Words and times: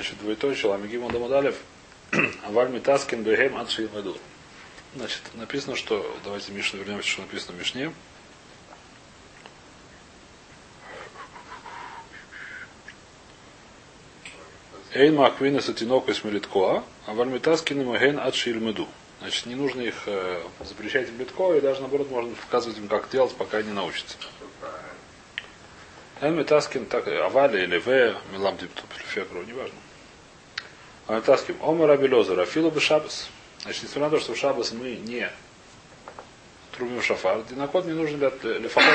Значит, 0.00 0.18
двоеточие, 0.20 0.70
למד 0.70 0.85
גימל 0.85 1.04
עמוד 1.04 1.30
אלף, 1.30 1.56
אבל 2.46 2.70
מתעסקין 2.70 3.22
בהם 3.22 3.58
עד 3.58 3.82
שילמדו. 3.94 4.16
Значит, 4.96 5.20
написано, 5.34 5.76
что, 5.76 6.18
давайте 6.24 6.52
Мишну 6.52 6.78
вернемся, 6.78 7.06
что 7.06 7.20
написано 7.20 7.52
в 7.52 7.58
Мишне. 7.58 7.92
אין 14.94 15.16
מעכבין 15.16 15.60
את 15.60 15.71
התינוקות 15.71 16.14
מלתקוע, 16.14 17.12
אבל 17.12 17.34
מתעסקין 17.34 17.84
עמהן 17.84 18.18
עד 18.18 18.54
שילמדו. 18.54 18.88
Значит, 19.20 19.44
не 19.44 19.54
нужно 19.54 19.82
их 19.82 20.04
э, 20.06 20.42
запрещать 20.60 21.10
לתקוע, 21.10 21.52
и 21.52 21.60
даже 21.60 21.82
наоборот 21.82 22.10
можно 22.10 22.34
показывать 22.36 22.78
им, 22.78 22.88
как 22.88 23.10
делать, 23.10 23.34
пока 23.36 23.58
они 23.58 23.72
научатся. 23.72 24.16
Эн 26.22 26.36
Метаскин, 26.36 26.86
так, 26.86 27.06
Авали 27.06 27.64
или 27.64 27.76
В, 27.76 28.16
Милам 28.32 28.56
Фекру, 29.12 29.42
неважно. 29.42 29.76
А 31.10 31.16
Метаскин, 31.16 31.56
Омар 31.60 31.90
Абилозер, 31.90 32.38
Афилу 32.38 32.70
бы 32.70 32.80
Шабас. 32.80 33.28
Значит, 33.62 33.82
несмотря 33.82 34.04
на 34.04 34.10
то, 34.10 34.20
что 34.20 34.32
в 34.32 34.36
Шабас 34.36 34.70
мы 34.70 34.92
не 34.92 35.28
трубим 36.70 37.02
шафар, 37.02 37.42
тинокот 37.50 37.84
не 37.84 37.94
нужно 37.94 38.16
для 38.16 38.58
лефахот, 38.58 38.94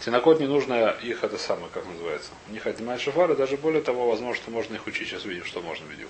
тинокот 0.00 0.40
не 0.40 0.46
нужно 0.46 0.96
их 1.02 1.22
это 1.22 1.36
самое, 1.36 1.68
как 1.74 1.84
называется. 1.84 2.30
У 2.48 2.52
них 2.52 2.66
отнимать 2.66 3.02
шафар, 3.02 3.32
и 3.32 3.36
даже 3.36 3.58
более 3.58 3.82
того, 3.82 4.08
возможно, 4.08 4.34
что 4.34 4.50
можно 4.50 4.76
их 4.76 4.86
учить. 4.86 5.08
Сейчас 5.08 5.26
увидим, 5.26 5.44
что 5.44 5.60
можно 5.60 5.86
видео. 5.90 6.06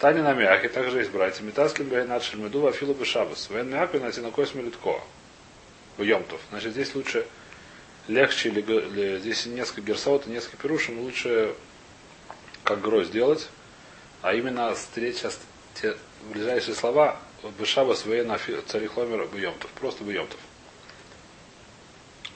Тани 0.00 0.22
на 0.22 0.34
мяхе, 0.34 0.68
также 0.68 0.98
есть 0.98 1.12
братья. 1.12 1.44
Метаскин 1.44 1.86
бы 1.86 2.02
над 2.02 2.24
шельмеду 2.24 2.66
афилу 2.66 2.94
бы 2.94 3.04
шабас. 3.04 3.48
Вен 3.48 3.70
мяхе 3.70 4.00
на 4.00 4.10
тинокой 4.10 4.48
смелитко. 4.48 5.00
В 5.98 6.02
Йомтов. 6.02 6.40
Значит, 6.50 6.72
здесь 6.72 6.96
лучше 6.96 7.28
легче, 8.08 8.48
или, 8.48 8.60
или 8.60 9.18
здесь 9.20 9.46
несколько 9.46 9.82
герсаут 9.82 10.26
несколько 10.26 10.56
перушим, 10.56 10.98
лучше 10.98 11.54
как 12.64 12.80
грозь 12.80 13.06
сделать, 13.06 13.48
а 14.22 14.34
именно 14.34 14.74
сейчас 14.94 15.38
те 15.74 15.96
ближайшие 16.32 16.74
слова 16.74 17.16
Бешабас 17.58 18.04
Вейна 18.04 18.38
Царихломер 18.66 19.26
Бьемтов. 19.26 19.70
Просто 19.72 20.04
Бьемтов. 20.04 20.38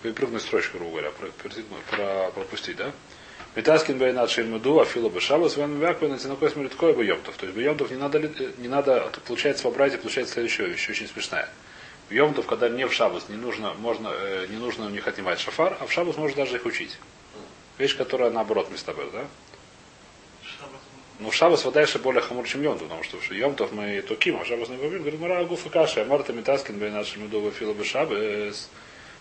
Выпрыгнуть 0.02 0.42
строчку, 0.42 0.78
грубо 0.78 0.92
говоря, 0.92 1.10
про, 1.10 1.28
про, 1.90 2.30
пропустить, 2.30 2.76
да? 2.76 2.92
Витаскин 3.54 3.98
Бейнат 3.98 4.30
Шельмуду, 4.30 4.80
Афила 4.80 5.08
Бешабас, 5.08 5.56
Вен 5.56 5.78
Вяквен, 5.78 6.10
Натинокой 6.10 6.50
Смиритко 6.50 6.90
и 6.90 6.92
Бьемтов. 6.92 7.36
То 7.36 7.46
есть 7.46 7.56
Бьемтов 7.56 7.90
не 7.90 7.96
надо, 7.96 8.18
не 8.58 8.68
надо, 8.68 9.12
получается 9.26 9.64
в 9.64 9.66
образе, 9.66 9.98
получается 9.98 10.34
следующая 10.34 10.66
вещь, 10.66 10.88
очень 10.90 11.06
смешная. 11.06 11.48
Йомтов, 12.10 12.46
когда 12.46 12.68
не 12.68 12.86
в 12.86 12.92
Шабас, 12.92 13.28
не 13.28 13.36
нужно, 13.36 13.74
можно, 13.74 14.10
э, 14.12 14.46
не 14.50 14.56
нужно 14.56 14.86
у 14.86 14.90
них 14.90 15.06
отнимать 15.08 15.40
шафар, 15.40 15.76
а 15.80 15.86
в 15.86 15.92
Шабас 15.92 16.16
можно 16.16 16.36
даже 16.36 16.56
их 16.56 16.66
учить. 16.66 16.98
Вещь, 17.78 17.96
которая 17.96 18.30
наоборот 18.30 18.70
местобер, 18.70 19.08
да? 19.10 19.24
Ну, 21.24 21.32
Шабас 21.32 21.62
дальше 21.62 21.98
более 21.98 22.20
хамур, 22.20 22.46
чем 22.46 22.60
Йомтов, 22.60 22.82
потому 22.82 23.02
что 23.02 23.16
в 23.16 23.30
Йомтов 23.30 23.72
мы 23.72 24.02
токим, 24.02 24.38
а 24.38 24.44
Шабас 24.44 24.68
не 24.68 24.76
говорим. 24.76 24.98
Говорит, 24.98 25.18
мара 25.18 25.42
гуфа 25.44 25.70
каша, 25.70 26.04
марта 26.04 26.34
метаскин 26.34 26.78
бей 26.78 26.90
нашим 26.90 27.24
медовый 27.24 27.50
филобы 27.50 27.82
Шабас. 27.82 28.68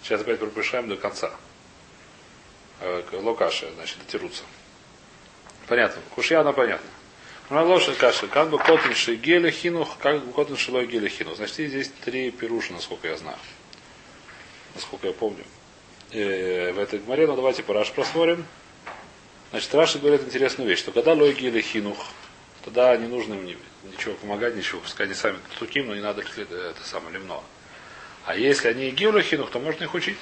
Сейчас 0.01 0.19
опять 0.19 0.37
пропишаем 0.37 0.89
до 0.89 0.97
конца. 0.97 1.31
Э, 2.81 3.03
Локаша, 3.13 3.71
значит, 3.75 3.99
дотянуться. 3.99 4.43
Понятно. 5.67 6.01
Кушья, 6.13 6.41
она 6.41 6.51
понятна. 6.51 6.89
Лошадь 7.49 7.97
каши. 7.97 8.27
Как 8.27 8.49
бы 8.49 8.57
котен 8.57 8.91
гели 9.21 9.49
хинух, 9.49 9.97
как 9.97 10.25
бы 10.25 10.33
котен 10.33 10.57
шилой 10.57 10.87
гели 10.87 11.07
хинух. 11.07 11.37
Значит, 11.37 11.55
здесь 11.55 11.89
три 12.03 12.31
пируши, 12.31 12.73
насколько 12.73 13.07
я 13.07 13.15
знаю. 13.15 13.37
Насколько 14.75 15.07
я 15.07 15.13
помню. 15.13 15.45
Э, 16.11 16.73
в 16.73 16.79
этой 16.79 16.99
гморе, 16.99 17.27
но 17.27 17.37
давайте 17.37 17.63
параш 17.63 17.93
просмотрим. 17.93 18.45
Значит, 19.53 19.75
Раши 19.75 19.99
говорит 19.99 20.23
интересную 20.23 20.67
вещь, 20.67 20.79
что 20.79 20.91
когда 20.91 21.13
лой 21.13 21.31
гели 21.33 21.61
хинух, 21.61 22.07
тогда 22.65 22.97
не 22.97 23.05
нужно 23.05 23.35
им 23.35 23.55
ничего 23.83 24.15
помогать, 24.15 24.55
ничего, 24.55 24.81
пускай 24.81 25.05
они 25.05 25.13
сами 25.13 25.37
туким, 25.59 25.89
но 25.89 25.93
не 25.93 26.01
надо 26.01 26.23
это 26.23 26.83
самое 26.83 27.13
ливно. 27.13 27.39
А 28.25 28.35
если 28.35 28.69
они 28.69 28.89
гиулю 28.89 29.21
хинух, 29.21 29.51
то 29.51 29.59
можно 29.59 29.83
их 29.83 29.93
учить. 29.93 30.17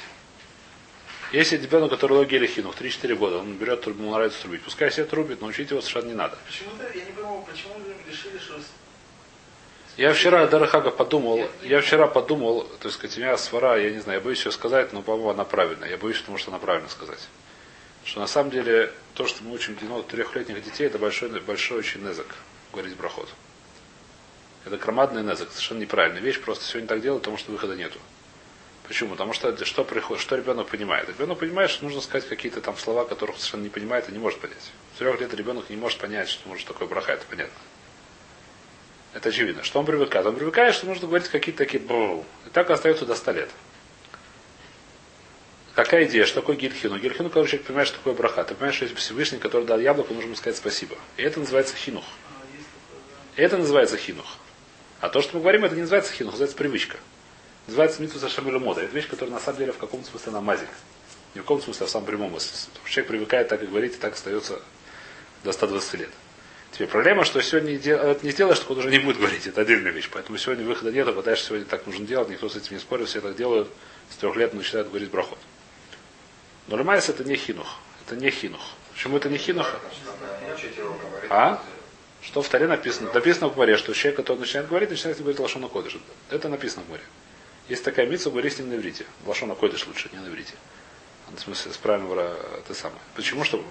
Если 1.32 1.56
ребенок, 1.56 1.92
который 1.92 2.18
логили 2.18 2.46
хинух, 2.46 2.76
3-4 2.76 3.16
года, 3.16 3.38
он 3.38 3.54
берет 3.54 3.80
трубу, 3.80 4.04
ему 4.04 4.12
нравится 4.12 4.42
трубить. 4.42 4.64
Пускай 4.64 4.92
себе 4.92 5.06
трубит, 5.06 5.40
но 5.40 5.48
учить 5.48 5.72
его 5.72 5.80
совершенно 5.80 6.10
не 6.10 6.16
надо. 6.16 6.38
Почему-то, 6.46 6.84
я 6.94 7.06
не 7.06 7.12
понимаю, 7.14 7.46
почему 7.50 7.76
вы 7.76 8.12
решили, 8.12 8.38
что... 8.38 8.60
Я 9.96 10.12
вчера, 10.12 10.46
Дарахага, 10.48 10.92
подумал, 10.92 11.48
я 11.64 11.80
вчера 11.80 12.08
подумал, 12.08 12.64
то 12.82 12.90
есть, 12.90 13.18
у 13.18 13.22
меня 13.22 13.38
свара, 13.38 13.78
я 13.78 13.92
не 13.92 14.00
знаю, 14.00 14.20
я 14.20 14.26
боюсь 14.26 14.44
ее 14.44 14.52
сказать, 14.52 14.92
но, 14.92 15.02
по-моему, 15.02 15.30
она 15.30 15.46
правильная. 15.46 15.90
Я 15.90 15.98
боюсь, 15.98 16.20
потому 16.20 16.38
что 16.38 16.52
она 16.52 16.60
правильно 16.60 16.90
сказать. 16.90 17.30
Что 18.04 18.20
на 18.20 18.28
самом 18.28 18.50
деле, 18.50 18.92
то, 19.14 19.28
что 19.28 19.44
мы 19.44 19.54
учим 19.54 19.78
трехлетних 20.08 20.64
детей, 20.64 20.88
это 20.88 20.98
большой, 20.98 21.30
большой 21.42 21.80
очень 21.80 22.04
незак, 22.04 22.28
говорить 22.72 22.96
брахот. 22.96 23.30
Это 24.66 24.78
громадный 24.78 25.24
незак, 25.24 25.50
совершенно 25.50 25.80
неправильная 25.80 26.22
вещь, 26.22 26.40
просто 26.40 26.66
сегодня 26.66 26.88
так 26.88 27.02
делают, 27.02 27.24
потому 27.24 27.38
что 27.38 27.52
выхода 27.52 27.76
нету. 27.76 28.00
Почему? 28.88 29.12
Потому 29.12 29.34
что 29.34 29.66
что 29.66 29.84
приходит, 29.84 30.22
что 30.22 30.36
ребенок 30.36 30.68
понимает? 30.68 31.08
Ребенок 31.08 31.40
понимает, 31.40 31.70
что 31.70 31.86
нужно 31.86 32.02
сказать 32.02 32.28
какие-то 32.28 32.62
там 32.62 32.78
слова, 32.78 33.06
которых 33.06 33.38
совершенно 33.38 33.64
не 33.64 33.70
понимает 33.70 34.10
и 34.10 34.12
не 34.12 34.20
может 34.20 34.40
понять. 34.40 34.72
С 34.96 34.98
трех 34.98 35.20
лет 35.22 35.34
ребенок 35.34 35.70
не 35.70 35.78
может 35.78 35.98
понять, 36.00 36.28
что 36.28 36.50
может 36.50 36.68
такое 36.68 36.88
браха, 36.88 37.14
это 37.14 37.26
понятно. 37.30 37.54
Это 39.14 39.30
очевидно. 39.30 39.64
Что 39.64 39.80
он 39.80 39.86
привыкает? 39.86 40.26
Он 40.26 40.36
привыкает, 40.36 40.74
что 40.74 40.88
нужно 40.88 41.08
говорить 41.08 41.30
какие-то 41.30 41.60
такие 41.60 41.82
бру. 41.82 42.26
И 42.48 42.50
так 42.50 42.70
остается 42.70 43.06
до 43.06 43.16
100 43.16 43.32
лет. 43.32 43.50
Какая 45.84 46.06
идея? 46.06 46.28
Что 46.28 46.42
такое 46.42 46.58
гильхину? 46.58 47.00
Гильхину, 47.00 47.32
когда 47.32 47.48
человек 47.48 47.66
понимает, 47.66 47.88
что 47.88 47.98
такое 47.98 48.14
браха. 48.14 48.44
Ты 48.44 48.54
понимаешь, 48.54 48.76
что 48.76 48.86
есть 48.86 48.96
Всевышний, 49.00 49.40
который 49.40 49.66
дал 49.66 49.80
яблоко, 49.80 50.14
нужно 50.14 50.36
сказать 50.36 50.56
спасибо. 50.56 50.96
И 51.18 51.24
это 51.24 51.40
называется 51.40 51.76
хинух. 51.76 52.04
Это 53.36 53.58
называется 53.58 53.98
хинух. 53.98 54.38
А 55.00 55.10
то, 55.10 55.24
что 55.24 55.36
мы 55.36 55.42
говорим, 55.42 55.66
это 55.66 55.74
не 55.74 55.82
называется 55.82 56.14
хинух, 56.14 56.34
называется 56.34 56.56
привычка. 56.56 56.98
Называется 57.66 58.00
митву 58.00 58.60
мода. 58.60 58.82
Это 58.82 58.96
вещь, 58.96 59.08
которая 59.08 59.34
на 59.34 59.40
самом 59.40 59.58
деле 59.58 59.72
в 59.72 59.80
каком-то 59.80 60.08
смысле 60.08 60.34
намазик. 60.34 60.68
Не 61.34 61.40
в 61.40 61.46
каком-то 61.46 61.66
смысле, 61.66 61.86
а 61.86 61.88
в 61.88 61.90
самом 61.90 62.06
прямом 62.06 62.30
смысле. 62.40 62.70
Человек 62.86 63.08
привыкает 63.08 63.48
так 63.48 63.64
и 63.64 63.66
говорить, 63.66 63.96
и 63.96 63.98
так 63.98 64.14
остается 64.14 64.62
до 65.44 65.52
120 65.52 65.94
лет. 65.96 66.10
Теперь 66.74 66.90
проблема, 66.90 67.26
что 67.26 67.42
сегодня 67.42 67.76
это 67.76 68.20
не 68.24 68.30
сделаешь, 68.30 68.58
что 68.58 68.72
он 68.74 68.78
уже 68.78 68.92
не 68.92 69.00
будет 69.00 69.18
говорить. 69.18 69.48
Это 69.48 69.62
отдельная 69.62 69.92
вещь. 69.92 70.10
Поэтому 70.14 70.38
сегодня 70.38 70.64
выхода 70.64 70.92
нет, 70.92 71.08
а 71.08 71.22
дальше 71.24 71.46
сегодня 71.46 71.66
так 71.66 71.88
нужно 71.88 72.06
делать. 72.06 72.30
Никто 72.30 72.48
с 72.50 72.56
этим 72.56 72.76
не 72.76 72.80
спорит, 72.80 73.08
все 73.08 73.20
так 73.20 73.36
делают. 73.36 73.68
С 74.12 74.18
трех 74.18 74.36
лет 74.36 74.54
начинают 74.54 74.88
говорить 74.90 75.10
брахот. 75.10 75.40
Но 76.72 76.78
Лемайс 76.78 77.10
это 77.10 77.26
не 77.26 77.36
хинух. 77.36 77.80
Это 78.06 78.16
не 78.16 78.32
хинух. 78.32 78.62
Почему 78.94 79.18
это 79.18 79.28
не 79.28 79.38
хинух? 79.38 79.76
А? 81.30 81.62
Что 82.22 82.42
в 82.42 82.48
Таре 82.48 82.66
написано? 82.66 83.12
Написано 83.14 83.50
в 83.50 83.58
море, 83.58 83.76
что 83.76 83.94
человек, 83.94 84.16
который 84.16 84.38
начинает 84.38 84.70
говорить, 84.70 84.90
начинает 84.90 85.18
говорить 85.18 85.40
Лашона 85.40 85.68
Кодыш. 85.68 85.98
Это 86.30 86.48
написано 86.48 86.84
в 86.84 86.90
море. 86.90 87.04
Есть 87.68 87.84
такая 87.84 88.06
митца, 88.06 88.30
говори 88.30 88.50
с 88.50 88.58
ним 88.58 88.70
на 88.70 88.76
иврите. 88.76 89.06
Лашона 89.26 89.54
койдыш 89.54 89.86
лучше, 89.86 90.10
не 90.14 90.20
на 90.20 90.28
иврите. 90.30 90.54
В 91.28 91.40
смысле, 91.40 91.74
с 91.74 91.78
правильного 91.78 92.38
ты 92.66 92.74
самое. 92.74 93.02
Почему? 93.16 93.44
Что... 93.44 93.62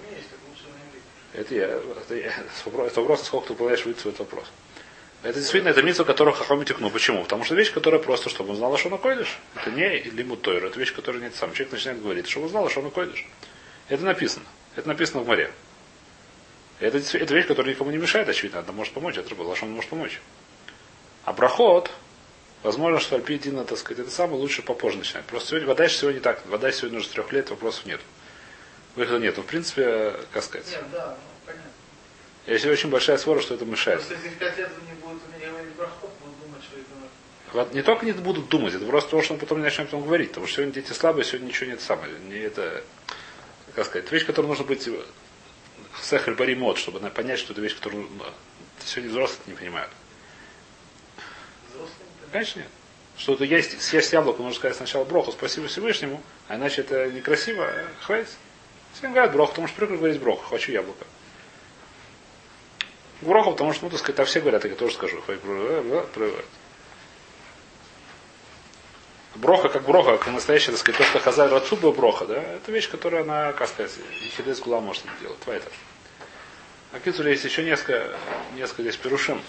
Это 1.33 1.55
я, 1.55 1.67
это, 1.67 2.15
я, 2.15 2.27
это 2.27 2.99
вопрос, 2.99 3.23
сколько 3.23 3.47
ты 3.47 3.53
управляешь 3.53 3.83
в 3.83 3.87
этот 3.87 4.19
вопрос. 4.19 4.45
Это 5.23 5.39
действительно 5.39 5.69
это 5.69 5.83
митцва, 5.83 6.03
которую 6.03 6.33
хахоми 6.35 6.65
текну. 6.65 6.89
Почему? 6.89 7.23
Потому 7.23 7.43
что 7.43 7.55
вещь, 7.55 7.71
которая 7.71 8.01
просто, 8.01 8.29
чтобы 8.29 8.51
он 8.51 8.55
знал, 8.55 8.75
что 8.77 8.89
он 8.89 8.97
койдыш. 8.97 9.37
Это 9.55 9.71
не 9.71 10.01
лимут 10.01 10.41
тойр, 10.41 10.65
это 10.65 10.79
вещь, 10.79 10.93
которая 10.93 11.21
нет 11.21 11.35
сам. 11.35 11.53
Человек 11.53 11.73
начинает 11.73 12.01
говорить, 12.01 12.27
чтобы 12.27 12.47
он 12.47 12.51
знал, 12.51 12.69
что 12.69 12.81
он 12.81 12.89
койдыш. 12.89 13.25
Это 13.87 14.03
написано. 14.03 14.45
Это 14.75 14.87
написано 14.87 15.21
в 15.21 15.27
море. 15.27 15.51
Это, 16.79 16.97
это 16.97 17.33
вещь, 17.35 17.45
которая 17.45 17.73
никому 17.73 17.91
не 17.91 17.97
мешает, 17.97 18.27
очевидно. 18.27 18.59
Она 18.59 18.71
может 18.71 18.93
помочь, 18.93 19.17
это 19.17 19.35
Лашон 19.41 19.71
может 19.71 19.89
помочь. 19.89 20.19
А 21.23 21.33
проход, 21.33 21.91
Возможно, 22.63 22.99
что 22.99 23.15
Альпидина, 23.15 23.63
так 23.65 23.77
сказать, 23.79 24.03
это 24.05 24.11
самое 24.11 24.39
лучше 24.39 24.61
попозже 24.61 24.99
начинать. 24.99 25.25
Просто 25.25 25.49
сегодня 25.49 25.67
вода 25.67 25.87
сегодня 25.89 26.21
так. 26.21 26.45
Вода 26.45 26.71
сегодня 26.71 26.99
уже 26.99 27.09
трех 27.09 27.31
лет, 27.31 27.49
вопросов 27.49 27.85
нет. 27.87 27.99
Выхода 28.95 29.19
нет. 29.19 29.37
В 29.37 29.43
принципе, 29.43 30.15
как 30.31 30.43
сказать. 30.43 30.69
Нет, 30.69 30.85
да. 30.91 31.17
Если 32.47 32.69
очень 32.69 32.89
большая 32.89 33.17
свора, 33.17 33.41
что 33.41 33.53
это 33.53 33.65
мешает. 33.65 33.99
Просто 33.99 34.15
если 34.15 34.29
в 34.29 34.37
пять 34.37 34.57
лет 34.57 34.69
не 34.87 34.93
будут 34.95 35.21
у 35.27 35.37
меня 35.37 35.49
говорить 35.49 35.73
брахот, 35.75 36.09
будут 36.21 36.39
думать, 36.39 36.63
что 36.63 36.77
это... 36.77 36.87
Вот 37.53 37.73
не 37.73 37.81
только 37.81 38.05
не 38.05 38.13
будут 38.13 38.49
думать, 38.49 38.73
это 38.73 38.85
просто 38.85 39.11
то, 39.11 39.21
что 39.21 39.33
он 39.33 39.39
потом 39.39 39.59
не 39.59 39.65
начнет 39.65 39.87
потом 39.87 40.03
говорить. 40.03 40.29
Потому 40.29 40.47
что 40.47 40.57
сегодня 40.57 40.73
дети 40.73 40.93
слабые, 40.93 41.25
сегодня 41.25 41.47
ничего 41.47 41.69
нет 41.69 41.81
самое. 41.81 42.13
Не 42.27 42.37
это, 42.37 42.83
как 43.75 43.85
сказать, 43.85 44.05
это 44.05 44.15
вещь, 44.15 44.25
которая 44.25 44.49
нужно 44.49 44.65
быть 44.65 44.89
сехаль 46.01 46.35
бари 46.35 46.55
мод, 46.55 46.77
чтобы 46.77 46.99
понять, 47.09 47.39
что 47.39 47.53
это 47.53 47.61
вещь, 47.61 47.75
которую 47.75 48.07
ну, 48.17 48.23
сегодня 48.85 49.11
взрослые 49.11 49.41
не 49.47 49.53
понимают. 49.53 49.91
Конечно 52.31 52.59
нет. 52.59 52.69
Что-то 53.17 53.43
есть, 53.43 53.79
съесть 53.81 54.13
яблоко, 54.13 54.41
нужно 54.41 54.57
сказать 54.57 54.77
сначала 54.77 55.03
броху, 55.03 55.31
спасибо 55.31 55.67
Всевышнему, 55.67 56.23
а 56.47 56.55
иначе 56.55 56.81
это 56.81 57.11
некрасиво, 57.11 57.69
хвейс. 58.01 58.37
Всем 58.93 59.11
говорят 59.11 59.33
броху, 59.33 59.51
потому 59.51 59.67
что 59.67 59.77
привыкли 59.77 59.97
говорить 59.97 60.21
броху, 60.21 60.43
хочу 60.49 60.71
яблоко. 60.71 61.05
Броху, 63.21 63.51
потому 63.51 63.73
что, 63.73 63.85
ну, 63.85 63.91
так 63.91 63.99
сказать, 63.99 64.19
а 64.19 64.25
все 64.25 64.41
говорят, 64.41 64.65
я 64.65 64.75
тоже 64.75 64.95
скажу. 64.95 65.21
Броха 69.35 69.69
как 69.69 69.83
броха, 69.83 70.17
как 70.17 70.33
настоящая, 70.33 70.71
так 70.71 70.79
сказать, 70.79 70.97
то, 70.97 71.05
что 71.05 71.19
хазаль 71.19 71.49
рацуба 71.49 71.91
броха, 71.91 72.25
да, 72.25 72.35
это 72.35 72.71
вещь, 72.71 72.89
которая 72.89 73.21
она, 73.21 73.53
как 73.53 73.69
сказать, 73.69 73.91
хидес 74.35 74.59
гула 74.59 74.81
может 74.81 75.03
делать. 75.21 75.39
Твайтер. 75.39 75.71
А 76.91 76.99
Кицуля 76.99 77.31
есть 77.31 77.45
еще 77.45 77.63
несколько, 77.63 78.17
несколько 78.55 78.81
здесь 78.81 78.97
перушим. 78.97 79.41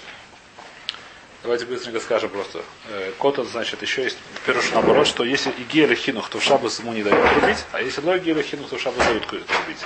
Давайте 1.43 1.67
быстренько 1.67 1.99
скажем 1.99 2.31
просто. 2.31 2.63
Э, 2.89 3.11
Котон, 3.19 3.49
значит, 3.49 3.83
еще 3.83 4.05
есть 4.05 4.17
пируш 4.47 4.71
наоборот, 4.71 5.09
что 5.09 5.25
если 5.25 5.51
и 5.51 5.65
гель 5.65 5.97
хинух, 5.97 6.29
то 6.29 6.39
в 6.39 6.43
шабас 6.45 6.79
ему 6.79 6.93
не 6.93 7.03
дают 7.03 7.21
трубить, 7.31 7.65
а 7.73 7.83
если 7.83 8.01
лой 8.03 8.21
гель 8.21 8.45
то 8.45 8.77
в 8.77 8.81
шабас 8.81 9.05
дают 9.05 9.27
трубить. 9.27 9.81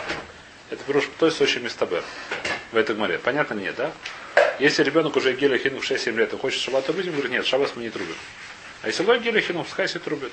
Это 0.68 0.84
пируш, 0.84 1.08
то 1.18 1.24
есть 1.24 1.40
очень 1.40 1.62
мистабер 1.62 2.04
в 2.76 2.78
этой 2.78 2.94
море. 2.94 3.19
Понятно 3.19 3.55
нет, 3.55 3.75
да? 3.75 3.90
Если 4.58 4.82
ребенок 4.82 5.17
уже 5.17 5.32
гель 5.32 5.58
хинух 5.58 5.82
6-7 5.82 6.12
лет 6.12 6.32
и 6.34 6.37
хочет 6.37 6.61
шаббат 6.61 6.84
трубить, 6.84 7.06
он 7.06 7.12
говорит, 7.12 7.32
нет, 7.32 7.46
шабас 7.46 7.75
мы 7.75 7.82
не 7.82 7.90
трубим. 7.90 8.14
А 8.82 8.88
если 8.88 9.02
лой 9.02 9.19
гель 9.19 9.40
хинух, 9.40 9.67
пускай 9.67 9.88
себе 9.88 10.00
трубит. 10.00 10.32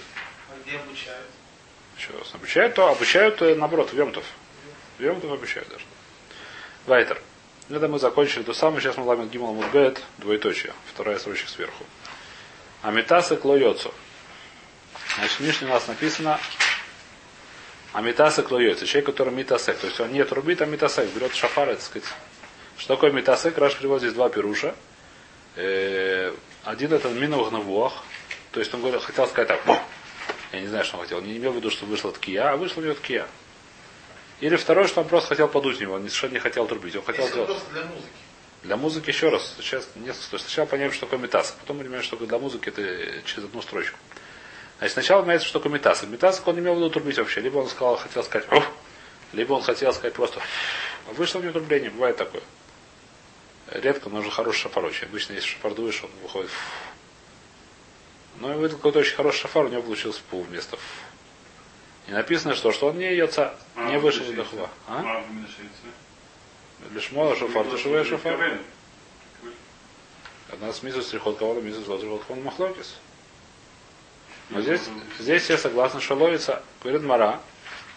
А 0.50 0.54
где 0.62 0.78
обучают? 0.78 1.25
Еще 1.98 2.10
раз. 2.18 2.34
Обучают, 2.34 2.75
то 2.75 2.90
обучают 2.90 3.42
э, 3.42 3.56
наоборот, 3.56 3.94
в 3.94 3.98
Йомтов. 3.98 4.25
В 4.98 5.04
Йомтов 5.04 5.31
обучают 5.31 5.69
даже. 5.69 5.86
Вайтер. 6.86 7.22
Это 7.69 7.88
мы 7.88 7.98
закончили 7.98 8.44
то 8.44 8.54
самое. 8.54 8.81
Сейчас 8.81 8.98
мы 8.98 9.06
ламим 9.06 9.30
Гимал 9.30 9.54
Мудбет, 9.54 10.01
двоеточие. 10.18 10.74
Вторая 10.94 11.18
строчка 11.19 11.50
сверху. 11.50 11.86
Амитаса 12.81 13.38
клоёцу. 13.38 13.94
Значит, 15.16 15.39
в 15.39 15.39
Мишне 15.39 15.68
у 15.68 15.69
нас 15.69 15.88
написано 15.88 16.42
Амитаса 17.94 18.44
клоёцу. 18.44 18.86
Человек, 18.86 19.06
который 19.06 19.34
митасек. 19.34 19.78
То 19.78 19.88
есть 19.88 20.00
он 20.01 20.12
не 20.12 20.25
трубит, 20.25 20.62
а 20.62 20.66
митасек. 20.66 21.10
Берет 21.12 21.34
шафар, 21.34 21.69
так 21.69 21.81
сказать. 21.81 22.10
Что 22.83 22.95
такое 22.95 23.12
митасек? 23.12 23.57
Раш 23.57 23.77
приводит 23.77 24.01
здесь 24.01 24.13
два 24.13 24.27
пируша. 24.27 24.75
Э, 25.56 26.33
один 26.65 26.91
это 26.91 27.07
минух 27.07 27.50
навуах. 27.50 27.94
То 28.51 28.59
есть 28.59 28.74
он 28.74 28.81
говорил, 28.81 29.00
хотел 29.00 29.25
сказать 29.25 29.47
так. 29.47 29.65
«Бу!» 29.65 29.77
Я 30.51 30.59
не 30.59 30.68
знаю, 30.68 30.83
что 30.83 30.97
он 30.97 31.03
хотел. 31.03 31.21
Не 31.21 31.38
имел 31.38 31.53
в 31.53 31.56
виду, 31.56 31.71
что 31.71 31.85
вышла 31.85 32.12
ткия, 32.12 32.51
а 32.51 32.57
вышла 32.57 32.81
у 32.81 32.83
него 32.83 32.94
ткия. 32.95 33.25
Или 34.41 34.57
второе, 34.57 34.85
что 34.88 35.00
он 35.00 35.07
просто 35.07 35.30
хотел 35.30 35.47
подуть 35.47 35.77
в 35.77 35.80
него, 35.80 35.94
он 35.94 36.01
совершенно 36.01 36.33
не 36.33 36.39
хотел 36.39 36.68
трубить. 36.68 36.94
Он 36.97 37.03
хотел 37.03 37.25
сделать. 37.25 37.57
для 37.71 37.83
музыки. 37.85 38.07
Для 38.63 38.75
музыки 38.75 39.07
еще 39.12 39.29
раз, 39.29 39.56
сейчас 39.62 39.88
несколько. 39.95 40.39
Сначала 40.39 40.65
понимаем, 40.65 40.91
что 40.91 41.06
такое 41.06 41.19
метас, 41.19 41.56
потом 41.57 41.77
понимаем, 41.77 42.03
что 42.03 42.18
для 42.18 42.38
музыки 42.38 42.68
это 42.68 43.21
через 43.25 43.45
одну 43.45 43.62
строчку. 43.62 43.97
Значит, 44.79 44.94
сначала 44.95 45.21
понимается, 45.21 45.47
что 45.47 45.59
такое 45.59 45.71
метас. 45.71 46.03
Метас 46.03 46.44
он 46.45 46.56
не 46.56 46.59
имел 46.59 46.74
в 46.74 46.77
виду 46.79 46.89
трубить 46.89 47.18
вообще. 47.18 47.39
Либо 47.39 47.59
он 47.59 47.69
сказал, 47.69 47.95
хотел 47.95 48.25
сказать, 48.25 48.51
«Уф», 48.51 48.69
либо 49.31 49.53
он 49.53 49.62
хотел 49.62 49.94
сказать 49.94 50.13
просто, 50.13 50.39
«Уф». 50.39 51.18
вышло 51.18 51.39
у 51.39 51.44
него 51.44 51.53
трубление, 51.53 51.89
бывает 51.89 52.18
такое. 52.18 52.44
Редко 53.74 54.10
нужен 54.10 54.30
хороший 54.30 54.62
шафар 54.62 54.86
очень. 54.86 55.08
Обычно, 55.08 55.34
если 55.34 55.48
шафар 55.48 55.74
дуешь, 55.74 56.04
он 56.04 56.12
выходит. 56.22 56.52
Но 58.40 58.52
я 58.52 58.56
выдал 58.56 58.78
какой-то 58.78 59.00
очень 59.00 59.16
хороший 59.16 59.40
шафар, 59.40 59.66
у 59.66 59.70
него 59.70 59.81
получился 59.81 60.22
пул 60.30 60.44
вместо. 60.44 60.78
И 62.08 62.12
написано, 62.12 62.54
что, 62.54 62.72
что 62.72 62.90
он 62.90 63.00
не 63.00 63.16
йоца, 63.16 63.58
не 63.75 63.98
вышел 63.98 64.24
из 64.25 64.34
дохва. 64.34 64.70
А? 64.88 65.24
Лишмо 66.92 67.36
шафар, 67.36 67.66
душевой 67.68 68.06
шафар. 68.06 68.60
Одна 70.52 70.72
с 70.72 70.84
мизус 70.84 71.08
трихот 71.08 71.40
кого 71.40 71.60
мизус 71.60 71.88
ложит 71.88 72.24
хон 72.28 72.44
махлокис. 72.44 72.98
Но 74.52 74.62
здесь, 74.62 74.81
здесь 75.18 75.44
все 75.44 75.58
согласны, 75.58 76.00
что 76.00 76.14
ловится, 76.14 76.62
говорит 76.84 77.02
Мара, 77.02 77.42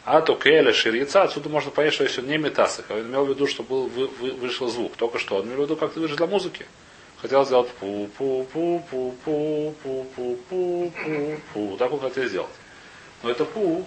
а 0.07 0.21
то 0.21 0.37
кейля 0.37 0.73
ширица, 0.73 1.25
отсюда 1.25 1.49
можно 1.49 1.73
понять, 1.73 1.93
что 1.93 2.05
если 2.05 2.21
он 2.21 2.29
не 2.29 2.39
метасок, 2.39 2.87
а 2.91 2.95
он 2.95 3.09
имел 3.09 3.25
в 3.25 3.29
виду, 3.29 3.49
что 3.49 3.65
был, 3.65 3.89
вы, 3.89 4.07
вы, 4.07 4.31
вышел 4.31 4.69
звук. 4.69 4.95
Только 4.97 5.19
что 5.19 5.39
он 5.39 5.47
имел 5.47 5.57
в 5.57 5.61
виду, 5.63 5.77
как 5.77 5.93
ты 5.93 5.99
вышел 5.99 6.17
для 6.17 6.29
музыки. 6.29 6.65
Хотел 7.21 7.45
сделать 7.45 7.69
пу 7.71 8.09
пу 8.17 8.47
пу 8.53 8.85
пу 8.89 9.17
пу 9.25 9.75
пу 9.83 10.07
пу 10.15 10.41
пу 10.49 10.93
пу 10.95 11.41
пу 11.53 11.77
Так 11.77 11.93
он 11.93 11.99
хотел 11.99 12.25
сделать. 12.27 12.51
Но 13.25 13.31
это 13.33 13.45
пу. 13.45 13.85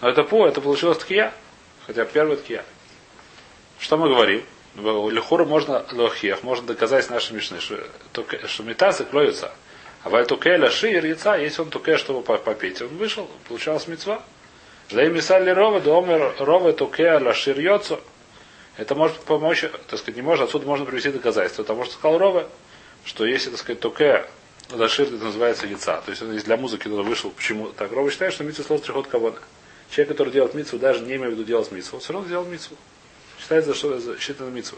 Но 0.00 0.08
это 0.08 0.22
пу, 0.22 0.46
это 0.46 0.60
получилось 0.60 0.98
ткия. 0.98 1.34
Хотя 1.84 2.04
первый 2.04 2.36
ткия. 2.36 2.64
Что 3.80 3.96
мы 3.96 4.08
говорим? 4.08 4.44
Лехуру 4.76 5.46
можно 5.46 5.84
лохех, 5.90 6.44
можно 6.44 6.64
доказать 6.64 7.06
с 7.06 7.08
нашей 7.08 7.32
мишны, 7.32 7.58
что, 7.60 7.82
метасы 8.62 9.04
клоются. 9.04 9.52
А 10.06 10.08
валь 10.08 10.24
тукеля 10.24 10.70
шир 10.70 11.04
яйца, 11.04 11.34
если 11.34 11.62
он 11.62 11.70
туке, 11.70 11.96
чтобы 11.96 12.22
попить, 12.22 12.80
он 12.80 12.96
вышел, 12.96 13.28
получалась 13.48 13.88
мецва. 13.88 14.22
Лей 14.92 15.08
мисали 15.08 15.50
рова, 15.50 15.80
домер 15.80 16.32
рова 16.38 16.72
тукеля 16.72 17.34
шир 17.34 17.58
йоцу. 17.58 17.98
Это 18.76 18.94
может 18.94 19.16
помочь, 19.16 19.62
так 19.62 19.98
сказать, 19.98 20.14
не 20.14 20.22
может, 20.22 20.44
отсюда 20.44 20.64
можно 20.64 20.86
привести 20.86 21.10
доказательство. 21.10 21.64
Потому 21.64 21.84
что 21.84 21.94
сказал 21.94 22.18
Рова, 22.18 22.48
что 23.04 23.26
если, 23.26 23.50
так 23.50 23.58
сказать, 23.58 23.80
туке 23.80 24.26
Лашир 24.70 25.06
это 25.06 25.24
называется 25.24 25.66
яйца. 25.66 26.00
То 26.04 26.10
есть 26.12 26.22
он 26.22 26.36
для 26.36 26.56
музыки 26.56 26.84
туда 26.84 27.02
вышел. 27.02 27.30
Почему? 27.30 27.70
Так 27.70 27.90
Рова 27.90 28.08
считает, 28.08 28.32
что 28.32 28.44
митсу 28.44 28.62
слов 28.62 28.82
трихот 28.82 29.08
кавона. 29.08 29.40
Человек, 29.90 30.10
который 30.10 30.32
делает 30.32 30.54
митсу, 30.54 30.78
даже 30.78 31.00
не 31.00 31.16
имея 31.16 31.30
в 31.30 31.32
виду 31.32 31.42
делать 31.42 31.72
митсу, 31.72 31.96
он 31.96 32.00
все 32.00 32.12
равно 32.12 32.28
сделал 32.28 32.44
митсу. 32.44 32.76
Считается, 33.40 33.74
что 33.74 33.92
это 33.92 34.20
считано 34.20 34.50
митсу. 34.50 34.76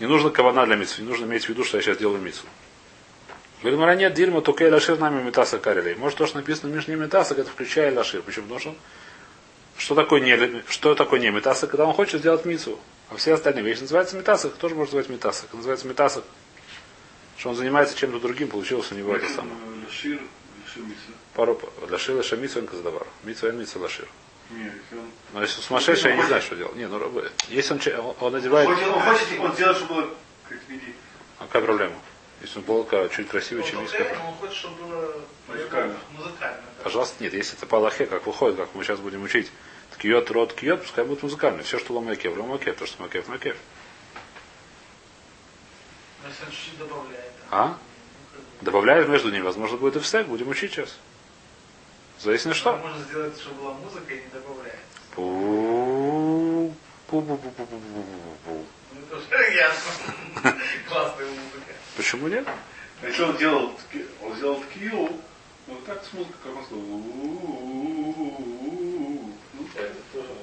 Не 0.00 0.06
нужно 0.06 0.30
кавана 0.30 0.66
для 0.66 0.74
митсу, 0.74 1.00
не 1.00 1.08
нужно 1.08 1.26
иметь 1.26 1.44
в 1.44 1.48
виду, 1.48 1.62
что 1.62 1.76
я 1.76 1.82
сейчас 1.84 1.98
делаю 1.98 2.20
митсу. 2.20 2.42
Говорит, 3.60 3.80
Мара, 3.80 3.94
нет, 3.94 4.14
дирма, 4.14 4.42
только 4.42 4.64
лашир 4.70 4.98
нами 4.98 5.22
метаса 5.22 5.58
карелей. 5.58 5.94
Может, 5.94 6.18
то, 6.18 6.26
что 6.26 6.36
написано 6.36 6.70
в 6.70 6.76
Мишне 6.76 6.94
метасок, 6.96 7.38
это 7.38 7.50
включая 7.50 7.94
лашир. 7.94 8.22
Почему? 8.22 8.44
Потому 8.44 8.60
что 8.60 8.76
что 9.78 9.94
такое 9.94 10.20
не, 10.20 10.62
что 10.68 10.94
такое 10.94 11.20
не 11.20 11.30
метасок, 11.30 11.70
когда 11.70 11.84
он 11.84 11.92
хочет 11.92 12.20
сделать 12.20 12.44
мицу. 12.44 12.78
А 13.10 13.16
все 13.16 13.34
остальные 13.34 13.64
вещи 13.64 13.80
называются 13.80 14.16
метасок, 14.16 14.54
тоже 14.54 14.74
можно 14.74 14.96
называть 14.96 15.08
метасок. 15.08 15.52
Называется 15.52 15.86
метасок. 15.86 16.24
Что 17.36 17.50
он 17.50 17.56
занимается 17.56 17.96
чем-то 17.96 18.18
другим, 18.18 18.48
получилось 18.48 18.90
у 18.90 18.94
него 18.94 19.14
это 19.14 19.28
самое. 19.28 19.54
Лашир, 19.84 20.20
лашир. 20.64 20.84
Пару 21.34 21.60
лашир, 21.90 22.14
лаша 22.14 22.36
мицу, 22.36 22.60
он 22.60 22.66
казадавар. 22.66 23.06
Мицу, 23.24 23.48
он 23.48 23.58
мицу, 23.58 23.78
лашир. 23.78 24.08
Но 25.32 25.42
если 25.42 25.58
он 25.58 25.62
сумасшедший, 25.62 26.10
я 26.12 26.16
не 26.16 26.22
знаю, 26.22 26.40
что 26.40 26.56
делать. 26.56 26.76
Не, 26.76 26.86
ну. 26.86 27.22
Если 27.48 27.74
он, 27.74 28.14
он, 28.20 28.34
одевает. 28.34 28.68
Он 28.68 28.76
хочет, 28.76 29.40
он 29.40 29.52
сделает, 29.52 29.76
чтобы 29.76 29.94
было 29.94 30.10
как. 30.48 30.58
А 31.38 31.44
какая 31.46 31.62
проблема? 31.62 31.94
Если 32.46 32.60
он 32.60 32.64
полка 32.64 33.08
чуть 33.08 33.26
красивее, 33.28 33.64
чем 33.64 33.80
есть, 33.80 33.90
только 33.90 34.04
какая 34.04 34.20
это, 34.20 34.28
он 34.28 34.34
хочет, 34.36 34.54
чтобы 34.54 34.84
было 34.84 35.12
Музыкально. 35.48 35.96
музыкально. 36.12 36.56
да. 36.78 36.84
Пожалуйста, 36.84 37.24
нет. 37.24 37.34
Если 37.34 37.56
это 37.56 37.66
по 37.66 37.78
Аллахе, 37.78 38.06
как 38.06 38.24
выходит, 38.24 38.56
как 38.56 38.72
мы 38.72 38.84
сейчас 38.84 39.00
будем 39.00 39.24
учить, 39.24 39.50
ткиот, 39.96 40.30
рот, 40.30 40.54
ткиот, 40.54 40.82
пускай 40.82 41.04
будет 41.04 41.24
музыкально. 41.24 41.64
Все, 41.64 41.80
что 41.80 41.94
ломакев, 41.94 42.36
ломакев, 42.38 42.76
то, 42.76 42.86
что 42.86 43.02
макев, 43.02 43.26
макев. 43.26 43.56
Но 46.22 46.28
если 46.28 46.44
он 46.44 46.50
чуть-чуть 46.52 46.78
добавляет. 46.78 47.32
А? 47.50 47.76
Добавляешь 48.60 49.08
между 49.08 49.30
ними, 49.32 49.42
возможно, 49.42 49.76
будет 49.76 49.96
и 49.96 49.98
всек, 49.98 50.28
будем 50.28 50.48
учить 50.48 50.70
сейчас. 50.70 50.96
Зависит 52.20 52.46
на 52.46 52.54
Что? 52.54 52.76
Можно 52.76 53.02
сделать, 53.02 53.40
чтобы 53.40 53.60
была 53.60 53.74
музыка 53.74 54.14
и 54.14 54.20
не 54.20 54.28
добавляет. 54.32 54.78
Пу- 55.16 56.72
пу-пу-пу-пу-пу-пу-пу-пу. 57.10 58.64
Ну 58.92 59.00
это 59.02 59.16
уже 59.16 59.52
ясно. 59.56 60.54
Классная 60.88 61.26
музыка. 61.26 61.65
Почему 61.96 62.28
нет? 62.28 62.46
А 63.02 63.06
если 63.06 63.22
он 63.22 63.36
делал, 63.36 63.72
он 64.22 64.34
сделал 64.36 64.60
ткию, 64.60 65.10
вот 65.66 65.84
так 65.84 66.04
с 66.04 66.12
музыкой, 66.12 66.36
как 66.44 66.56
он 66.56 66.64
сказал. 66.64 66.84
«У-у-у-у-у-у». 66.84 68.36
Ну, 69.54 69.66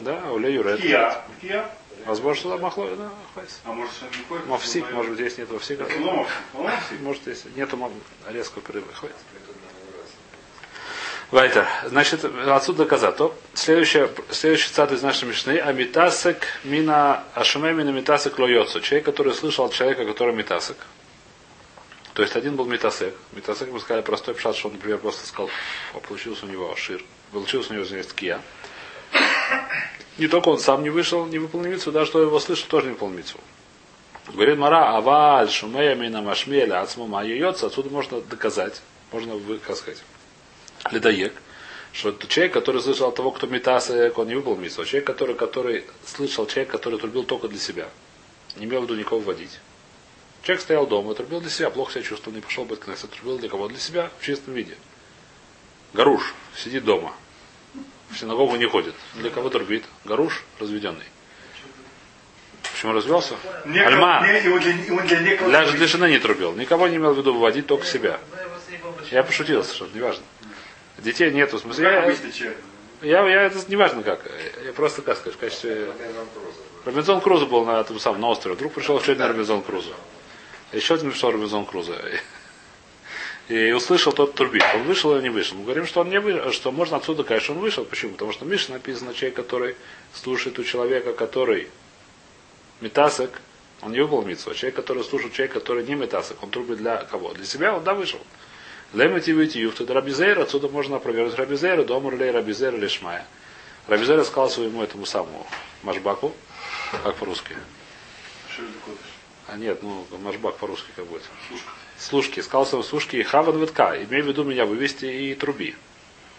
Да, 0.01 0.31
Уля 0.31 0.49
Юра. 0.49 0.77
Ткия. 0.77 1.23
Ткия. 1.37 1.69
Возможно, 2.05 2.39
что 2.39 2.57
махло, 2.57 2.95
да, 2.95 3.09
хватит. 3.33 3.53
А 3.63 3.71
может, 3.71 3.93
ходит? 4.27 4.45
Мовсик, 4.47 4.91
может 4.91 5.11
быть, 5.11 5.19
здесь 5.19 5.37
нет. 5.37 5.49
Ломовсик. 5.49 6.99
Может, 7.01 7.27
если 7.27 7.49
нету 7.55 7.79
резкого 8.29 8.61
перерыва, 8.61 8.91
хватит. 8.93 9.15
Вайтер. 11.31 11.65
Значит, 11.85 12.25
отсюда 12.25 12.83
доказать. 12.83 13.15
То 13.15 13.35
следующая, 13.53 14.09
следующий 14.29 14.67
цитат 14.67 14.91
из 14.91 15.01
нашей 15.01 15.27
мишны. 15.27 15.57
Амитасек 15.57 16.45
мина 16.63 17.23
ашуме 17.33 17.73
мина 17.73 17.89
митасек 17.89 18.37
лойоцу. 18.37 18.81
Человек, 18.81 19.05
который 19.05 19.33
слышал 19.33 19.65
от 19.65 19.73
человека, 19.73 20.05
который 20.05 20.35
митасек. 20.35 20.77
То 22.13 22.21
есть 22.21 22.35
один 22.35 22.55
был 22.55 22.65
митасек. 22.65 23.15
Митасек 23.31 23.71
мы 23.71 23.79
сказали 23.79 24.03
простой 24.03 24.35
пшат, 24.35 24.55
что 24.55 24.67
он, 24.67 24.75
например, 24.75 24.99
просто 24.99 25.25
сказал, 25.25 25.49
а 25.93 25.99
получился 25.99 26.45
у 26.45 26.49
него 26.49 26.71
ашир. 26.71 27.03
Получился 27.31 27.71
у 27.71 27.73
него 27.73 27.85
извиняюсь, 27.85 28.07
ткия. 28.07 28.39
Не 30.19 30.27
только 30.27 30.49
он 30.49 30.59
сам 30.59 30.83
не 30.83 30.91
вышел, 30.91 31.25
не 31.25 31.39
выполнил 31.39 31.71
митцву, 31.71 31.91
даже 31.91 32.11
кто 32.11 32.21
его 32.21 32.39
слышал, 32.39 32.67
тоже 32.67 32.87
не 32.87 32.93
выполнил 32.93 33.17
митцву. 33.17 33.39
Говорит 34.27 34.57
Мара, 34.57 34.95
аваль, 34.95 35.49
шумея, 35.49 35.95
мина, 35.95 36.21
машмеля, 36.21 36.81
ацмума, 36.81 37.21
айойоца. 37.21 37.67
Отсюда 37.67 37.89
можно 37.89 38.21
доказать, 38.21 38.81
можно, 39.11 39.39
как 39.65 39.75
сказать, 39.75 40.03
ледоек, 40.91 41.33
что 41.93 42.09
это 42.09 42.27
человек, 42.27 42.53
который 42.53 42.81
слышал 42.81 43.11
того, 43.11 43.31
кто 43.31 43.47
метасек, 43.47 44.15
он 44.19 44.27
не 44.27 44.35
выполнил 44.35 44.61
митцву. 44.61 44.85
Человек, 44.85 45.07
который, 45.07 45.35
который 45.35 45.85
слышал, 46.05 46.45
человек, 46.45 46.69
который 46.69 46.99
трубил 46.99 47.23
только 47.23 47.47
для 47.47 47.59
себя. 47.59 47.89
Не 48.55 48.65
имел 48.65 48.81
в 48.81 48.83
виду 48.83 48.95
никого 48.95 49.19
вводить. 49.19 49.59
Человек 50.43 50.61
стоял 50.61 50.85
дома, 50.87 51.13
трубил 51.15 51.39
для 51.39 51.49
себя, 51.49 51.69
плохо 51.69 51.93
себя 51.93 52.03
чувствовал, 52.03 52.35
не 52.35 52.41
пошел 52.41 52.65
бы 52.65 52.75
откнеться, 52.75 53.07
трубил 53.07 53.37
для 53.39 53.47
кого? 53.49 53.69
Для 53.69 53.79
себя, 53.79 54.11
в 54.19 54.25
чистом 54.25 54.53
виде. 54.53 54.75
Гаруш 55.93 56.33
сидит 56.55 56.83
дома. 56.83 57.13
В 58.11 58.17
синагогу 58.17 58.55
не 58.57 58.65
ходит. 58.67 58.93
Для 59.15 59.29
кого 59.29 59.49
трубит? 59.49 59.85
Гаруш 60.03 60.43
разведенный. 60.59 61.05
Почему 62.73 62.91
развелся? 62.93 63.35
Некого- 63.65 63.87
Альма. 63.87 64.27
не- 64.27 64.43
Его 64.43 64.59
для, 64.59 64.71
его 64.73 65.01
для 65.01 65.19
некого... 65.19 65.49
Для, 65.49 65.65
для 65.71 65.87
жены 65.87 66.09
не 66.09 66.19
трубил. 66.19 66.53
Никого 66.53 66.87
не 66.89 66.97
имел 66.97 67.13
в 67.13 67.17
виду 67.17 67.33
выводить, 67.33 67.67
только 67.67 67.85
себя. 67.85 68.19
Ну, 68.31 68.91
я 69.11 69.23
пошутил, 69.23 69.63
совершенно, 69.63 69.95
неважно. 69.95 70.23
Детей 70.97 71.31
нету, 71.31 71.57
в 71.57 71.61
смысле, 71.61 71.85
Как 71.89 72.17
я. 72.35 72.53
Я, 73.01 73.27
я 73.27 73.41
это 73.43 73.59
не 73.69 73.75
важно 73.75 74.03
как. 74.03 74.21
Я 74.65 74.73
просто 74.73 75.01
как 75.01 75.17
сказать, 75.17 75.35
в 75.35 75.39
качестве. 75.39 75.91
Робинзон 76.85 77.21
Крузо 77.21 77.45
был 77.45 77.65
на 77.65 77.79
этом 77.81 77.99
самом 77.99 78.21
на 78.21 78.27
острове. 78.29 78.55
Вдруг 78.55 78.73
пришел 78.73 78.97
один 78.97 79.21
Робинзон 79.21 79.61
Крузо. 79.61 79.93
Еще 80.73 80.95
один 80.95 81.11
пришел 81.11 81.31
Робинзон 81.31 81.65
Крузо. 81.65 81.95
И 83.47 83.71
услышал 83.71 84.11
тот 84.11 84.33
турбит. 84.33 84.63
Он 84.73 84.83
вышел 84.83 85.15
или 85.15 85.23
не 85.23 85.29
вышел? 85.29 85.55
Мы 85.57 85.65
говорим, 85.65 85.85
что 85.85 86.01
он 86.01 86.09
не 86.09 86.19
вышел, 86.19 86.51
что 86.51 86.71
можно 86.71 86.97
отсюда, 86.97 87.23
конечно, 87.23 87.53
он 87.53 87.61
вышел. 87.61 87.85
Почему? 87.85 88.13
Потому 88.13 88.31
что 88.31 88.45
в 88.45 88.47
Мише 88.47 88.71
написано 88.71 89.13
человек, 89.13 89.35
который 89.35 89.75
слушает 90.13 90.57
у 90.57 90.63
человека, 90.63 91.13
который 91.13 91.67
метасок, 92.81 93.41
он 93.81 93.91
не 93.91 93.99
выполнил 93.99 94.29
митцву. 94.29 94.53
Человек, 94.53 94.75
который 94.75 95.03
слушает 95.03 95.33
человек, 95.33 95.53
который 95.53 95.83
не 95.83 95.93
метасок, 95.93 96.41
он 96.41 96.49
трубит 96.49 96.77
для 96.77 97.03
кого? 97.03 97.33
Для 97.33 97.45
себя, 97.45 97.75
он 97.75 97.83
да 97.83 97.93
вышел. 97.93 98.19
Лемити 98.93 99.31
выйти 99.31 99.57
юфту 99.57 99.85
Рабизейр, 99.85 100.39
отсюда 100.39 100.69
можно 100.69 100.95
опровергнуть 100.95 101.35
Рабизейра, 101.35 101.83
домур 101.83 102.15
лей 102.15 102.31
Рабизейра 102.31 102.77
лишмая. 102.77 103.27
Рабизейр 103.87 104.23
сказал 104.23 104.49
своему 104.49 104.81
этому 104.81 105.05
самому 105.05 105.45
Машбаку, 105.83 106.33
как 107.03 107.15
по-русски. 107.15 107.55
А 109.47 109.57
нет, 109.57 109.83
ну, 109.83 110.05
Машбак 110.19 110.55
по-русски 110.57 110.87
как 110.95 111.05
будет. 111.05 111.23
Слушки. 111.97 112.39
Сказал 112.39 112.65
своему 112.65 112.83
слушке, 112.83 113.19
и 113.19 113.23
хаван 113.23 113.59
витка, 113.59 113.95
имей 114.03 114.21
в 114.21 114.27
виду 114.27 114.43
меня 114.43 114.65
вывести 114.65 115.05
и 115.05 115.35
труби. 115.35 115.75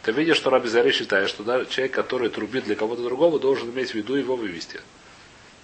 Ты 0.02 0.12
видишь, 0.12 0.37
что 0.37 0.50
Раби 0.50 0.68
Зари 0.68 0.92
считает, 0.92 1.30
что 1.30 1.42
даже 1.44 1.66
человек, 1.66 1.94
который 1.94 2.28
трубит 2.28 2.64
для 2.64 2.75
кого-то 2.75 3.02
другого, 3.02 3.38
должен 3.40 3.70
иметь 3.70 3.92
в 3.92 3.94
виду 3.94 4.14
его 4.16 4.37
вывести. 4.37 4.80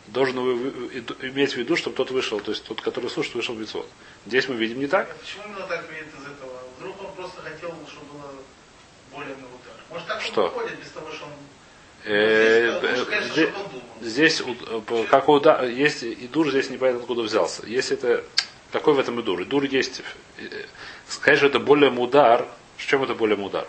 Должен 0.06 0.38
иметь 0.38 1.52
в 1.52 1.56
виду, 1.56 1.76
чтобы 1.76 1.96
тот 1.96 2.10
вышел, 2.10 2.40
то 2.40 2.50
есть 2.50 2.64
тот, 2.64 2.80
который 2.80 3.10
слушает, 3.10 3.34
вышел 3.36 3.54
в 3.54 3.60
лицо. 3.60 3.84
Здесь 4.26 4.48
мы 4.48 4.54
видим 4.56 4.78
не 4.80 4.86
так. 4.86 5.10
А 5.10 5.14
почему 5.14 5.42
именно 5.46 5.66
так 5.66 5.84
видит 5.90 6.06
из 6.18 6.26
этого? 6.26 6.52
Вдруг 6.78 7.02
он 7.04 7.12
просто 7.14 7.42
хотел, 7.42 7.74
чтобы 7.88 8.06
было 8.14 8.32
более 9.12 9.34
удар. 9.34 9.76
Может 9.90 10.06
так 10.08 10.22
Что? 10.22 10.44
он 10.44 10.48
выходит 10.54 10.78
без 10.80 10.90
того, 10.90 11.12
что 11.12 11.24
он... 11.26 11.32
Э, 12.04 12.78
Здесь, 12.80 12.90
лучше, 12.90 13.02
э, 13.02 13.04
конечно, 13.10 13.32
здесь- 13.34 13.48
чтобы 13.50 13.64
он 13.64 13.70
думал. 13.70 13.79
Здесь, 14.00 14.40
э, 14.40 15.04
как 15.10 15.28
уда, 15.28 15.62
есть 15.64 16.02
идур, 16.02 16.50
здесь 16.50 16.70
непонятно 16.70 17.00
откуда 17.00 17.22
взялся. 17.22 17.66
Если 17.66 17.96
это, 17.96 18.24
какой 18.72 18.94
в 18.94 18.98
этом 18.98 19.20
идур? 19.20 19.42
Идур 19.42 19.64
есть, 19.64 20.02
э, 20.38 20.42
сказать, 21.08 21.38
что 21.38 21.48
это 21.48 21.58
более 21.58 21.90
мудар, 21.90 22.46
в 22.76 22.86
чем 22.86 23.02
это 23.02 23.14
более 23.14 23.36
мудар? 23.36 23.66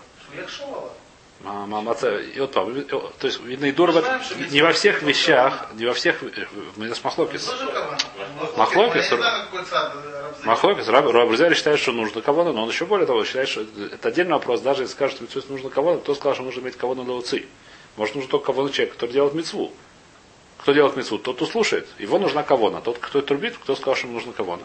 И 2.35 2.39
вот 2.39 2.51
там, 2.51 2.71
и- 2.77 2.81
и- 2.81 2.83
то 2.83 3.11
есть 3.23 3.41
видно 3.41 3.69
Знаем, 3.71 4.21
что 4.23 4.35
не 4.53 4.61
во 4.61 4.71
всех 4.73 5.01
вещах, 5.01 5.67
не 5.73 5.85
во 5.87 5.93
всех, 5.93 6.21
э, 6.23 6.45
мы 6.77 6.93
с 6.93 7.03
Махлокис. 7.03 7.51
Махлокис. 8.55 9.11
Махлокис, 10.43 10.87
Раб, 10.87 11.07
Рабрзель 11.07 11.55
считает, 11.55 11.79
что 11.79 11.91
нужно 11.91 12.21
кого 12.21 12.43
но 12.43 12.63
он 12.63 12.69
еще 12.69 12.85
более 12.85 13.07
того 13.07 13.25
считает, 13.25 13.49
что 13.49 13.61
это- 13.61 14.07
отдельный 14.07 14.33
вопрос, 14.33 14.61
даже 14.61 14.83
если 14.83 14.93
скажут, 14.93 15.29
что 15.29 15.41
нужно 15.51 15.69
кого 15.69 15.97
кто 15.97 16.13
сказал, 16.15 16.35
что 16.35 16.43
нужно 16.43 16.61
иметь 16.61 16.77
кого 16.77 16.95
на 16.95 17.01
лоуци. 17.01 17.45
Может, 17.97 18.15
нужно 18.15 18.29
только 18.29 18.45
кого 18.47 18.69
человек, 18.69 18.93
который 18.93 19.11
делает 19.11 19.33
мецву. 19.33 19.73
Кто 20.61 20.73
делает 20.73 20.95
мецву? 20.95 21.17
Тот, 21.17 21.37
кто 21.37 21.45
слушает. 21.45 21.87
Его 21.97 22.19
нужна 22.19 22.43
кавона. 22.43 22.81
Тот, 22.81 22.99
кто 22.99 23.21
трубит, 23.21 23.57
кто 23.57 23.75
сказал, 23.75 23.95
что 23.95 24.07
ему 24.07 24.15
нужна 24.17 24.31
кавона. 24.33 24.63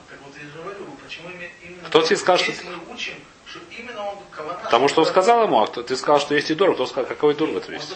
Именно... 1.62 1.88
Кто 1.88 2.02
тебе 2.02 2.16
Здесь 2.16 2.20
что- 2.60 2.92
учим, 2.92 3.14
кавана... 4.30 4.60
Потому 4.64 4.88
что 4.88 5.00
он 5.00 5.06
сказал 5.06 5.44
ему, 5.44 5.62
а 5.62 5.66
кто, 5.66 5.82
ты 5.82 5.96
сказал, 5.96 6.20
что 6.20 6.34
есть 6.34 6.50
и 6.50 6.54
дур, 6.54 6.74
кто 6.74 6.86
сказал, 6.86 7.06
какой 7.06 7.34
дур 7.34 7.50
в 7.50 7.56
этом 7.56 7.74
есть. 7.74 7.90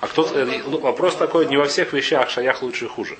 А 0.00 0.06
кто, 0.06 0.26
э, 0.26 0.62
ну, 0.66 0.78
вопрос 0.78 1.16
такой, 1.16 1.46
не 1.46 1.56
во 1.56 1.64
всех 1.66 1.92
вещах 1.94 2.28
шаях 2.28 2.62
лучше 2.62 2.84
и 2.84 2.88
хуже. 2.88 3.16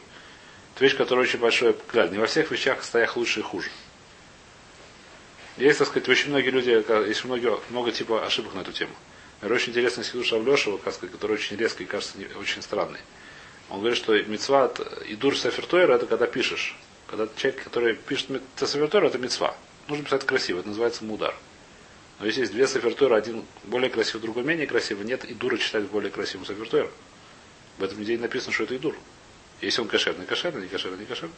Это 0.74 0.84
вещь, 0.84 0.96
которая 0.96 1.24
очень 1.24 1.38
большой 1.38 1.72
взгляд. 1.72 2.12
Не 2.12 2.18
во 2.18 2.26
всех 2.26 2.50
вещах 2.50 2.84
стоях 2.84 3.16
лучше 3.16 3.40
и 3.40 3.42
хуже. 3.42 3.70
Есть, 5.56 5.78
так 5.78 5.88
сказать, 5.88 6.08
очень 6.08 6.28
многие 6.30 6.50
люди, 6.50 6.82
ка- 6.82 7.00
есть 7.04 7.24
много, 7.24 7.58
много 7.70 7.90
типа 7.90 8.24
ошибок 8.24 8.54
на 8.54 8.60
эту 8.60 8.72
тему. 8.72 8.92
Например, 9.40 9.56
очень 9.56 9.70
интересный 9.70 10.04
сидуш 10.04 10.32
Авлешева, 10.32 10.78
который 10.78 11.32
очень 11.32 11.56
резкий 11.56 11.84
и 11.84 11.86
кажется 11.86 12.18
не- 12.18 12.26
очень 12.38 12.62
странный. 12.62 13.00
Он 13.70 13.80
говорит, 13.80 13.98
что 13.98 14.18
мецва 14.22 14.72
и 15.06 15.14
дур 15.14 15.36
сафертойра 15.36 15.94
это 15.94 16.06
когда 16.06 16.26
пишешь. 16.26 16.76
Когда 17.06 17.28
человек, 17.36 17.64
который 17.64 17.94
пишет 17.94 18.42
сафертойра, 18.56 19.06
это 19.06 19.18
мецва. 19.18 19.54
Нужно 19.88 20.04
писать 20.04 20.24
красиво, 20.24 20.60
это 20.60 20.68
называется 20.68 21.04
мудар. 21.04 21.34
Но 22.18 22.26
если 22.26 22.40
есть 22.40 22.52
две 22.52 22.66
сафертойра, 22.66 23.16
один 23.16 23.44
более 23.64 23.90
красивый, 23.90 24.22
другой 24.22 24.42
менее 24.42 24.66
красивый, 24.66 25.06
нет 25.06 25.24
и 25.24 25.34
дура 25.34 25.56
читать 25.56 25.84
более 25.84 26.10
красивым 26.10 26.46
сафертойром. 26.46 26.90
В 27.78 27.84
этом 27.84 27.98
нигде 27.98 28.16
не 28.16 28.22
написано, 28.22 28.52
что 28.52 28.64
это 28.64 28.74
и 28.74 28.78
дур. 28.78 28.96
Если 29.60 29.80
он 29.80 29.88
кошерный, 29.88 30.26
кошерный, 30.26 30.62
не 30.62 30.68
кошерный, 30.68 30.98
не 30.98 31.04
кошерный. 31.04 31.34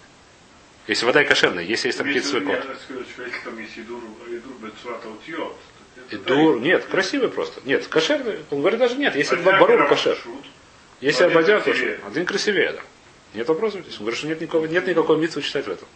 Если 0.87 1.05
вода 1.05 1.23
и 1.23 1.27
кошерная, 1.27 1.63
если 1.63 1.89
есть 1.89 1.99
там 1.99 2.07
какие-то 2.07 2.29
свой 2.29 2.43
код. 2.43 2.67
Идур, 6.11 6.57
идур 6.57 6.61
нет, 6.61 6.85
красивый 6.87 7.29
просто. 7.29 7.61
Нет, 7.65 7.87
кошерный. 7.87 8.39
Он 8.51 8.61
говорит 8.61 8.81
даже 8.81 8.97
нет, 8.97 9.15
если 9.15 9.37
два 9.37 9.59
барур 9.59 9.87
кошер. 9.89 10.19
Если 11.01 11.29
красивее. 11.29 11.61
кошер, 11.61 12.01
один 12.07 12.27
красивее, 12.27 12.73
да. 12.73 12.81
Нет 13.35 13.49
вопросов 13.49 13.83
здесь. 13.83 13.95
Он 13.95 14.01
говорит, 14.01 14.19
что 14.19 14.27
нет 14.27 14.41
никакого, 14.41 14.67
нет 14.67 14.87
никакой 14.87 15.17
митцвы 15.19 15.43
читать 15.43 15.67
в 15.67 15.71
этом. 15.71 15.87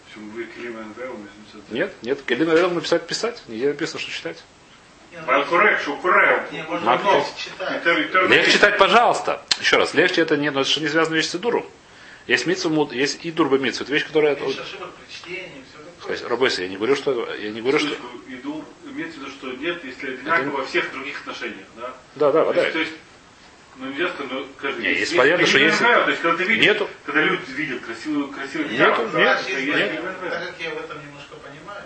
Нет, 1.70 1.92
нет. 2.02 2.23
Келина 2.23 2.52
велел 2.52 2.70
написать 2.70 3.06
писать. 3.06 3.42
Нигде 3.49 3.68
написано, 3.68 3.99
что 4.00 4.11
читать. 4.11 4.42
Не, 5.12 5.18
ну, 6.68 8.28
легче 8.28 8.52
читать. 8.52 8.78
Пожалуйста. 8.78 9.42
Еще 9.61 9.76
раз, 9.76 9.94
легче 9.94 10.23
это 10.23 10.37
не, 10.37 10.50
но 10.50 10.61
это 10.61 10.70
же 10.70 10.80
не 10.80 10.88
связано 10.88 11.14
вещь 11.14 11.26
с 11.28 11.34
идуром. 11.34 11.66
Есть 12.26 12.46
митцу, 12.46 12.70
муд- 12.70 12.92
есть 12.94 13.25
и 13.25 13.30
дурба 13.30 13.58
митцу. 13.58 13.84
Это 13.84 13.92
вещь, 13.92 14.06
которая... 14.06 14.34
Меньше 14.37 14.61
ошибок 14.62 14.90
при 14.92 15.12
чтении, 15.14 15.62
все 15.68 15.78
То 15.78 16.00
такое. 16.00 16.12
есть, 16.12 16.26
Рабойса, 16.26 16.62
я 16.62 16.68
не 16.68 16.76
говорю, 16.76 16.96
что... 16.96 17.34
Я 17.34 17.50
не 17.50 17.61
говорю, 17.61 17.78
что... 17.78 17.94
Идур 18.28 18.64
имеется 18.87 19.18
в 19.18 19.23
виду, 19.23 19.30
что 19.30 19.52
нет, 19.52 19.84
если 19.84 20.14
одинаково 20.14 20.56
во 20.58 20.64
всех 20.64 20.90
других 20.92 21.20
отношениях, 21.20 21.66
да? 21.76 21.94
Да, 22.16 22.32
да, 22.32 22.44
То 22.52 22.61
есть, 22.61 22.73
то 22.73 22.78
есть, 22.78 22.92
ну 23.76 23.87
нельзя 23.90 24.09
сказать, 24.11 24.33
но 24.33 24.47
каждый 24.57 24.83
Не, 24.83 24.93
есть 24.95 25.16
понятно, 25.16 25.47
что 25.47 25.59
есть- 25.59 25.78
То 25.78 26.09
есть, 26.11 26.23
когда 26.23 26.37
ты 26.38 26.45
видишь, 26.45 26.64
Нету. 26.66 26.90
когда 27.04 27.23
люди 27.23 27.50
видят 27.52 27.83
красивую, 27.85 28.28
красивую 28.28 28.71
Нету, 28.71 29.02
гитару, 29.07 29.19
нет, 29.19 29.38
такая- 29.38 29.97
ГВНВ. 30.00 30.31
так 30.31 30.47
как 30.49 30.61
я 30.61 30.71
в 30.71 30.78
этом 30.78 31.07
немножко 31.07 31.35
понимаю, 31.37 31.83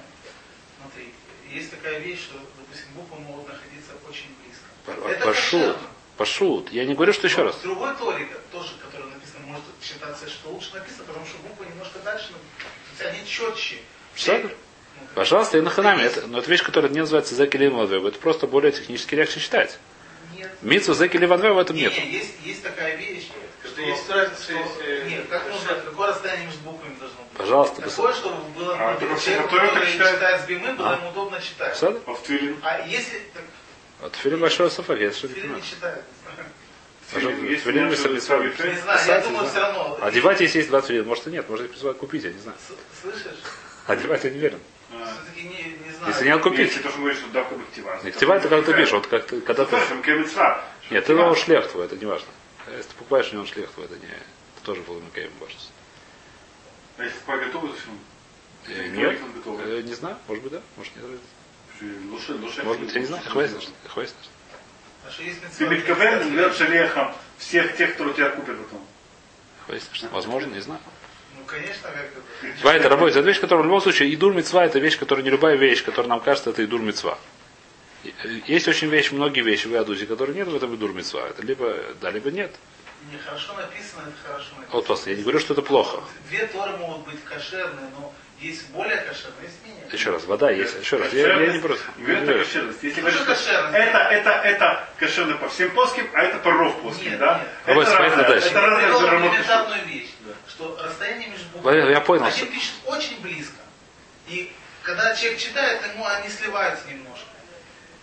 смотри, 0.80 1.12
есть 1.52 1.70
такая 1.70 1.98
вещь, 2.00 2.20
что, 2.20 2.38
допустим, 2.58 2.88
буквы 2.94 3.18
могут 3.20 3.48
находиться 3.48 3.92
очень 4.08 4.28
близко. 4.42 5.08
Это 5.10 5.24
Пошут. 5.26 5.76
Пошут. 6.16 6.72
Я 6.72 6.84
не 6.84 6.94
говорю, 6.94 7.12
что 7.12 7.26
еще 7.28 7.38
Но 7.38 7.44
раз. 7.44 7.56
Другой 7.62 7.94
торе, 7.96 8.26
тоже, 8.50 8.70
который 8.82 9.06
написан, 9.10 9.40
может 9.46 9.62
считаться, 9.82 10.28
что 10.28 10.48
лучше 10.50 10.74
написано, 10.74 11.04
потому 11.06 11.24
что 11.26 11.36
буквы 11.46 11.66
немножко 11.66 12.00
дальше, 12.00 12.28
то 12.28 13.04
есть 13.04 13.14
они 13.16 13.26
четче. 13.28 13.76
Ну, 14.16 14.50
Пожалуйста, 15.14 15.58
и 15.58 15.60
наханами. 15.60 16.02
есть- 16.02 16.16
Это, 16.16 16.26
но 16.26 16.40
это 16.40 16.50
вещь, 16.50 16.62
которая 16.64 16.90
не 16.90 16.98
называется 17.00 17.34
зеки 17.36 17.56
ливанвев. 17.56 18.04
Это 18.04 18.18
просто 18.18 18.48
более 18.48 18.72
технически 18.72 19.14
легче 19.14 19.38
читать. 19.38 19.78
Нет. 20.62 20.70
Митсу 20.72 20.94
зеки 20.94 21.16
ливанвев 21.18 21.54
в 21.54 21.58
этом 21.58 21.76
Не, 21.76 21.82
нет. 21.82 21.92
не, 21.92 22.10
есть, 22.10 22.34
есть 22.44 22.62
такая 22.62 22.96
вещь, 22.96 23.28
Что 23.62 23.68
что, 23.70 23.80
есть 23.82 24.10
разница, 24.10 24.42
что- 24.42 24.52
если- 24.52 25.08
нет, 25.10 25.26
как 25.28 25.46
нужно, 25.48 25.74
какое 25.74 26.08
расстояние 26.08 26.46
между 26.46 26.60
буквами 26.62 26.94
должно 26.98 27.16
быть. 27.22 27.32
Пожалуйста, 27.38 27.82
Такое, 27.82 28.12
чтобы 28.14 28.36
было 28.56 28.74
А, 28.78 28.94
ну, 29.00 29.00
готовый 29.08 29.36
который 29.42 29.68
так 29.70 29.86
читает? 29.88 30.14
читает 30.16 30.40
с 30.42 30.44
бимы, 30.46 30.72
было 30.74 30.90
А? 30.90 30.96
ему 30.96 31.08
удобно 31.10 31.40
читать. 31.40 31.74
Псадр? 31.74 32.00
А 32.06 32.12
в 32.14 32.22
Твилин? 32.22 32.56
А 32.62 32.86
если 32.86 33.18
так, 33.34 33.42
Вот 34.00 34.14
фильм 34.16 34.40
большой 34.40 34.70
сафари, 34.70 35.04
я 35.04 35.12
что 35.12 35.28
не 35.28 35.34
понимаю. 35.34 35.56
не 35.62 35.68
читает. 35.68 36.04
Твилин 37.12 37.36
вами- 37.36 37.56
Твилин? 37.56 37.88
Не 37.88 37.94
знаю, 38.80 39.00
я 39.06 39.20
думаю, 39.20 39.42
не 39.44 39.48
все 39.50 39.60
равно. 39.60 39.98
Одевать, 40.02 40.40
если 40.40 40.58
есть 40.58 40.70
20 40.70 40.90
лет, 40.90 41.06
может 41.06 41.26
и 41.26 41.30
нет, 41.30 41.48
может 41.48 41.70
призывают 41.70 41.98
купить, 41.98 42.24
я 42.24 42.30
не 42.32 42.38
знаю. 42.40 42.58
Слышишь? 43.00 43.38
Одевать 43.86 44.24
я 44.24 44.30
не 44.30 44.38
верю. 44.38 44.58
Все-таки 45.38 45.48
не, 45.48 45.86
не 45.86 45.92
знаю. 45.92 46.12
Если 46.12 46.24
не 46.24 46.30
надо 46.30 46.42
купить. 46.42 46.58
Если 46.60 46.82
то, 46.82 46.90
что 46.90 46.98
говоришь, 46.98 47.18
что 47.18 47.28
давка 47.30 47.54
бахтива. 47.54 48.00
Нектива 48.02 48.34
это 48.34 48.48
как 48.48 48.64
ты 48.64 48.74
пишешь, 48.74 48.92
вот 48.92 49.06
как 49.06 49.26
ты, 49.26 49.40
когда 49.40 49.64
ты... 49.64 49.76
Нет, 50.90 51.04
ты 51.04 51.12
его 51.12 51.34
шлех 51.34 51.70
твой, 51.70 51.86
это 51.86 51.96
не 51.96 52.06
важно. 52.06 52.28
Если 52.68 52.82
ты 52.82 52.94
покупаешь, 52.94 53.32
не 53.32 53.38
он 53.38 53.46
шлех 53.46 53.70
твой, 53.70 53.86
это 53.86 53.96
не... 53.96 54.06
Это 54.06 54.64
тоже 54.64 54.82
был 54.82 55.00
Макеем 55.00 55.30
башнс. 55.40 55.70
А 56.98 57.04
если 57.04 57.16
покупать 57.18 57.46
готовый, 57.46 57.72
зачем? 57.72 57.98
Э, 58.66 58.88
Нет, 58.88 59.18
э, 59.46 59.82
не 59.82 59.94
знаю, 59.94 60.16
может 60.26 60.42
быть 60.42 60.52
да, 60.52 60.60
может 60.76 60.96
нет. 60.96 61.04
Лучше, 62.10 62.34
лучше. 62.34 62.62
Может 62.64 62.82
быть, 62.82 62.94
я 62.94 63.00
не 63.00 63.06
знаю, 63.06 63.22
хвастаешь, 63.24 63.68
хвастаешь. 63.86 64.28
А 65.06 65.10
Ты 65.56 65.66
Митковен 65.68 66.34
льет 66.34 66.54
шалехом 66.56 67.14
всех 67.38 67.76
тех, 67.76 67.94
кто 67.94 68.12
тебя 68.12 68.30
купит 68.30 68.58
потом. 68.58 68.84
Хвастаешь. 69.66 70.12
Возможно, 70.12 70.52
не 70.52 70.60
знаю. 70.60 70.80
Ну, 71.50 71.56
конечно, 71.56 71.88
как 71.88 72.04
это. 72.50 72.60
Два 72.60 72.74
это 72.74 72.88
работает. 72.88 73.16
Это 73.16 73.26
вещь, 73.26 73.40
которая 73.40 73.62
в 73.62 73.66
любом 73.66 73.80
случае, 73.80 74.12
идур 74.14 74.34
мецва 74.34 74.64
это 74.66 74.78
вещь, 74.78 74.98
которая 74.98 75.24
не 75.24 75.30
любая 75.30 75.56
вещь, 75.56 75.82
которая 75.82 76.08
нам 76.08 76.20
кажется, 76.20 76.50
это 76.50 76.64
идур 76.64 76.80
мецва. 76.80 77.18
И, 78.04 78.14
э, 78.22 78.28
Есть 78.46 78.68
очень 78.68 78.88
вещь, 78.88 79.10
многие 79.12 79.40
вещи 79.40 79.66
в 79.66 79.72
Ядузе, 79.72 80.06
которые 80.06 80.36
нет 80.36 80.48
в 80.48 80.54
этом 80.56 80.74
идур 80.74 80.92
мецва. 80.92 81.26
Это 81.28 81.42
либо 81.42 81.74
да, 82.00 82.10
либо 82.10 82.30
нет. 82.30 82.54
Нехорошо 83.12 83.54
написано, 83.54 84.02
это 84.02 84.28
хорошо 84.28 84.50
написано. 84.56 84.66
Вот 84.72 84.86
просто, 84.86 85.10
я 85.10 85.16
не 85.16 85.22
говорю, 85.22 85.38
что 85.38 85.54
это 85.54 85.62
плохо. 85.62 86.02
Две 86.28 86.46
торы 86.46 86.76
могут 86.76 87.06
быть 87.06 87.22
кошерные, 87.24 87.88
но 87.98 88.12
есть 88.40 88.68
более 88.70 88.96
кошерные, 88.98 89.44
есть 89.44 89.64
менее. 89.64 89.84
Еще 89.90 90.10
раз, 90.10 90.24
вода 90.24 90.50
есть. 90.50 90.78
Еще 90.80 90.96
раз, 90.96 91.12
я, 91.12 91.40
я 91.40 91.52
не 91.52 91.60
просто. 91.60 91.84
не 91.96 92.12
Это 92.12 92.38
кошерность. 92.38 92.82
Если 92.82 93.00
Ну, 93.00 93.06
говоришь, 93.08 93.26
кошерность? 93.26 93.74
это, 93.74 93.98
это, 93.98 94.30
это 94.30 94.88
кошерно 94.98 95.36
по 95.36 95.48
всем 95.48 95.70
плоским, 95.70 96.08
а 96.12 96.22
это 96.22 96.38
по 96.38 96.50
ров 96.50 96.80
плоским, 96.82 97.10
Нет, 97.10 97.18
да? 97.20 97.38
нет. 97.66 97.78
Это 97.78 97.98
разное- 97.98 98.28
дальше. 98.28 98.48
Это 98.48 98.60
разная 98.60 98.82
привел 98.84 99.00
заработка. 99.00 99.36
Вещь, 100.58 100.76
что 100.76 100.78
расстояние 100.82 101.28
между 101.28 101.46
буквами. 101.46 101.64
Валерий, 101.64 101.94
я 101.94 102.00
понял. 102.00 102.24
Один 102.24 102.46
пишет 102.48 102.74
очень 102.86 103.20
близко. 103.20 103.56
И 104.28 104.52
когда 104.82 105.14
человек 105.14 105.38
читает, 105.38 105.82
ему 105.94 106.04
они 106.06 106.28
сливаются 106.28 106.88
немножко. 106.88 107.26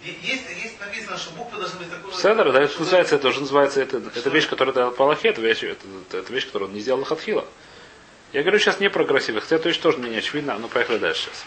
Есть, 0.01 0.43
есть 0.63 0.79
написано, 0.79 1.17
что 1.17 1.31
буквы 1.31 1.57
должны 1.57 1.79
быть 1.79 1.89
такого... 1.89 2.13
Седер, 2.13 2.51
да, 2.51 2.61
это 2.61 2.79
называется, 2.79 3.15
это 3.15 3.27
уже 3.29 3.39
называется, 3.39 3.81
это, 3.81 3.97
это 3.97 4.29
вещь, 4.29 4.47
которая 4.47 4.73
дала 4.73 4.91
по 4.91 5.05
Аллахе, 5.05 5.29
это 5.29 5.41
вещь, 5.41 5.63
это, 5.63 5.83
это, 6.07 6.17
это 6.19 6.31
вещь, 6.31 6.45
которую 6.45 6.69
он 6.69 6.75
не 6.75 6.81
сделал 6.81 7.03
Хатхила. 7.03 7.47
Я 8.31 8.41
говорю 8.43 8.59
сейчас 8.59 8.79
не 8.79 8.89
про 8.89 9.03
красивых, 9.03 9.43
хотя 9.43 9.57
то 9.57 9.67
есть 9.67 9.81
тоже 9.81 9.97
мне 9.97 10.11
не 10.11 10.17
очевидно, 10.17 10.59
но 10.59 10.67
поехали 10.67 10.99
дальше 10.99 11.23
сейчас. 11.23 11.45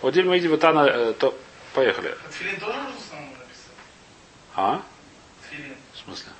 Вот 0.00 0.16
мы 0.16 0.38
идем 0.38 0.50
вот 0.50 0.64
она, 0.64 0.88
э, 0.88 1.14
то 1.16 1.38
поехали. 1.74 2.16
Тфилин 2.32 2.58
тоже 2.58 2.76
нужно 2.76 3.00
самому 3.08 3.30
написать? 3.30 3.76
А? 4.56 4.82
Тфилин. 5.48 5.76
В 5.92 5.98
смысле? 5.98 6.32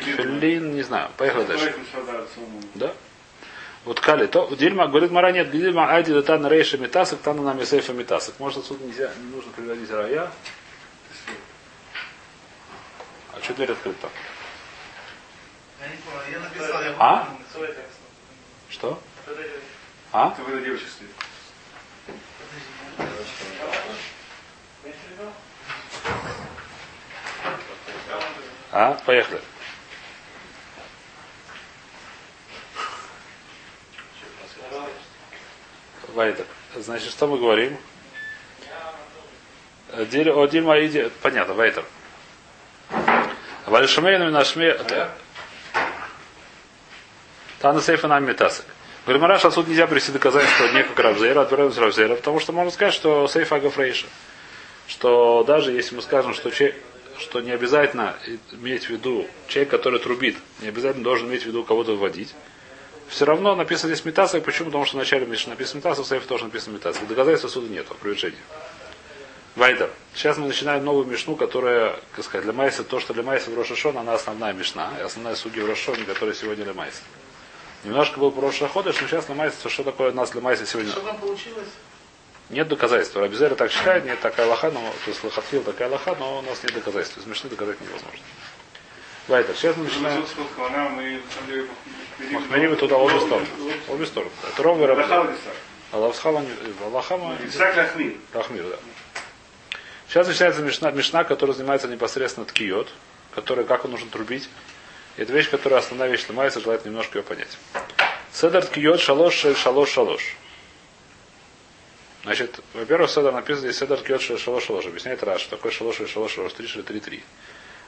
Филин, 0.00 0.74
не 0.74 0.82
знаю. 0.82 1.10
Поехали 1.16 1.44
дальше. 1.44 1.74
Да? 2.74 2.92
Вот 3.84 3.98
Кали, 3.98 4.26
то 4.26 4.48
Дильма 4.54 4.86
говорит 4.86 5.10
Мара 5.10 5.32
нет, 5.32 5.50
Дильма 5.50 5.92
Айди 5.92 6.12
да 6.12 6.22
Тана 6.22 6.46
Рейша 6.46 6.78
Метасок, 6.78 7.20
Тана 7.20 7.42
нам 7.42 7.64
Сейфа 7.64 7.92
Метасок. 7.92 8.38
Может 8.38 8.58
отсюда 8.58 8.84
нельзя, 8.84 9.10
не 9.18 9.34
нужно 9.34 9.50
приводить 9.52 9.90
рая. 9.90 10.30
А 13.34 13.40
что 13.42 13.54
дверь 13.54 13.72
открыта? 13.72 14.08
Я 15.80 15.88
не 15.88 15.96
понял, 15.96 16.20
я 16.30 16.38
написал, 16.38 16.82
я 16.82 16.94
А? 16.98 17.28
Что? 18.70 19.02
А? 20.12 20.32
Это 20.32 20.42
вы 20.42 20.60
на 20.60 20.64
А? 28.72 28.94
Поехали. 29.04 29.40
Вайдер. 36.08 36.46
Значит, 36.74 37.10
что 37.10 37.26
мы 37.26 37.38
говорим? 37.38 37.76
Диль, 40.10 40.30
о 40.30 40.46
Дильма 40.46 40.84
иди. 40.86 41.10
Понятно, 41.20 41.54
Вайтер. 41.54 41.84
Вальшамейну 43.66 44.30
нашме. 44.30 44.76
Тана 47.58 47.80
сейфа 47.80 48.08
нам 48.08 48.24
метасок. 48.24 48.66
Говорит, 49.04 49.22
Мараш, 49.22 49.44
отсюда 49.44 49.68
нельзя 49.68 49.86
привести 49.86 50.12
доказательство 50.12 50.66
не 50.68 50.84
как 50.84 50.98
Равзейра, 50.98 51.40
отбираем 51.42 51.72
с 51.72 51.78
Равзейра, 51.78 52.14
потому 52.14 52.40
что 52.40 52.52
можно 52.52 52.70
сказать, 52.70 52.94
что 52.94 53.26
сейф 53.26 53.52
Агафрейша. 53.52 54.06
Что 54.86 55.42
даже 55.44 55.72
если 55.72 55.96
мы 55.96 56.02
скажем, 56.02 56.34
что, 56.34 56.50
че, 56.50 56.74
что 57.22 57.40
не 57.40 57.52
обязательно 57.52 58.16
иметь 58.52 58.84
в 58.84 58.90
виду 58.90 59.26
человек, 59.48 59.70
который 59.70 60.00
трубит, 60.00 60.36
не 60.60 60.68
обязательно 60.68 61.04
должен 61.04 61.28
иметь 61.28 61.44
в 61.44 61.46
виду 61.46 61.64
кого-то 61.64 61.96
вводить, 61.96 62.34
все 63.08 63.24
равно 63.24 63.54
написано 63.54 63.92
здесь 63.92 64.04
метасок. 64.04 64.44
Почему? 64.44 64.66
Потому 64.66 64.84
что 64.84 64.96
в 64.96 64.98
начале 64.98 65.26
Мишны 65.26 65.50
написано 65.50 65.78
метасок, 65.78 66.04
в 66.04 66.08
сейфе 66.08 66.26
тоже 66.26 66.44
написано 66.44 66.74
метасок. 66.74 67.06
Доказательства 67.06 67.48
отсюда 67.48 67.68
нет, 67.68 67.86
опровержения. 67.90 68.38
Вайдер. 69.54 69.90
Сейчас 70.14 70.38
мы 70.38 70.46
начинаем 70.46 70.82
новую 70.82 71.04
мишну, 71.04 71.36
которая, 71.36 71.96
как 72.16 72.24
сказать, 72.24 72.44
для 72.44 72.54
Майса, 72.54 72.84
то, 72.84 73.00
что 73.00 73.12
для 73.12 73.22
Майса 73.22 73.50
в 73.50 73.54
Рошашон, 73.54 73.98
она 73.98 74.14
основная 74.14 74.54
мишна, 74.54 74.90
и 74.98 75.02
основная 75.02 75.34
суги 75.34 75.60
в 75.60 75.66
Рошашоне, 75.66 76.04
которая 76.04 76.34
сегодня 76.34 76.64
для 76.64 76.72
Майса. 76.72 77.02
Немножко 77.84 78.18
был 78.18 78.30
про 78.30 78.46
Рошаходыш, 78.46 78.98
но 79.02 79.08
сейчас 79.08 79.26
для 79.26 79.34
Майса, 79.34 79.68
что 79.68 79.82
такое 79.82 80.10
у 80.10 80.14
нас 80.14 80.30
для 80.30 80.40
Майса 80.40 80.64
сегодня? 80.64 80.90
Что 80.90 81.02
там 81.02 81.18
получилось? 81.18 81.68
Нет 82.52 82.68
доказательств. 82.68 83.16
Рабизера 83.16 83.54
так 83.54 83.72
считает, 83.72 84.04
нет 84.04 84.20
такая 84.20 84.46
лоха, 84.46 84.70
но, 84.70 84.80
то 84.80 85.10
есть 85.10 85.24
Лохатхил 85.24 85.62
такая 85.62 85.88
лоха, 85.88 86.14
но 86.18 86.40
у 86.40 86.42
нас 86.42 86.62
нет 86.62 86.74
доказательств. 86.74 87.26
Мишны 87.26 87.48
доказать 87.48 87.80
невозможно. 87.80 88.20
Вайдер. 89.26 89.56
Сейчас 89.56 89.74
мы 89.78 89.84
начинаем. 89.84 90.22
Махмерим 92.30 92.76
туда 92.76 92.96
обе 92.98 93.18
стороны. 93.20 93.46
Обе 93.88 94.04
стороны. 94.04 94.30
Это 94.52 94.62
ровно 94.62 94.86
Рабизера. 94.86 95.34
Рахава 95.92 96.44
Аллахама, 96.84 97.38
Лахмир. 97.74 98.14
Рахмир, 98.34 98.64
да. 98.64 98.76
Сейчас 100.08 100.28
начинается 100.28 100.60
мишна, 100.60 100.90
мишна, 100.90 101.24
которая 101.24 101.56
занимается 101.56 101.88
непосредственно 101.88 102.44
ткиот, 102.44 102.88
который, 103.34 103.64
как 103.64 103.86
он 103.86 103.92
нужно 103.92 104.10
трубить. 104.10 104.50
И 105.16 105.22
это 105.22 105.32
вещь, 105.32 105.48
которая 105.48 105.80
основная 105.80 106.10
вещь 106.10 106.26
ломается, 106.28 106.60
желательно 106.60 106.90
немножко 106.90 107.18
ее 107.18 107.22
понять. 107.22 107.56
Седер 108.30 108.62
ткиот 108.66 109.00
шалош 109.00 109.46
шалош 109.56 109.90
шалош. 109.90 110.36
Значит, 112.24 112.60
во-первых, 112.72 113.10
седер 113.10 113.32
написано 113.32 113.68
здесь 113.68 113.78
седер 113.78 113.98
ткиот 113.98 114.20
шель 114.20 114.38
шалош 114.38 114.64
шалош. 114.64 114.86
Объясняет 114.86 115.22
раз, 115.22 115.40
что 115.40 115.56
такое 115.56 115.72
шалош 115.72 115.96
шалош 115.96 116.32
шалош, 116.32 116.52
три 116.52 116.66
шель 116.66 116.84
три 116.84 117.00
три. 117.00 117.22